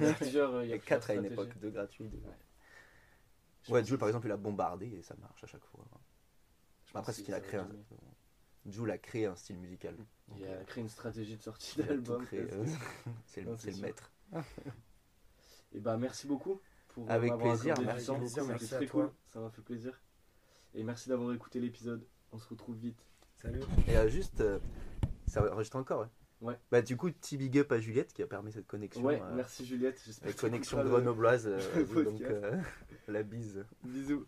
[0.00, 2.08] Il y a plusieurs, euh, Il y a 4 à une époque, 2 gratuits.
[2.08, 2.20] deux-
[3.64, 5.84] Je Ouais, que par exemple, il a bombardé et ça marche à chaque fois.
[6.86, 7.68] je Après, c'est qu'il a créé un.
[8.66, 9.96] Jules a créé un style musical.
[10.28, 12.24] Il Donc, a euh, créé une stratégie de sortie d'album.
[12.34, 12.66] euh,
[13.26, 14.10] C'est le, Non, maître.
[15.72, 18.16] Et bah merci beaucoup pour Avec m'avoir plaisir, merci à
[18.86, 19.12] toi.
[19.26, 20.00] ça m'a fait plaisir.
[20.74, 22.06] Et merci d'avoir écouté l'épisode.
[22.32, 23.00] On se retrouve vite.
[23.36, 23.60] salut.
[23.86, 24.58] Et euh, juste, euh,
[25.26, 26.06] ça enregistre encore,
[26.40, 26.54] ouais.
[26.70, 29.02] Bah, du coup, petit big up à Juliette qui a permis cette connexion.
[29.02, 30.00] ouais, euh, merci Juliette.
[30.04, 31.46] J'espère La que connexion grenobloise.
[31.48, 32.60] euh, donc, euh,
[33.08, 33.64] la bise.
[33.84, 34.26] Bisous.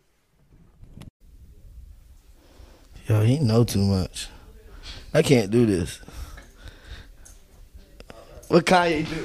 [3.08, 4.28] Yo, he know too much.
[5.12, 6.00] I can't do this.
[8.48, 9.16] What Kanye do?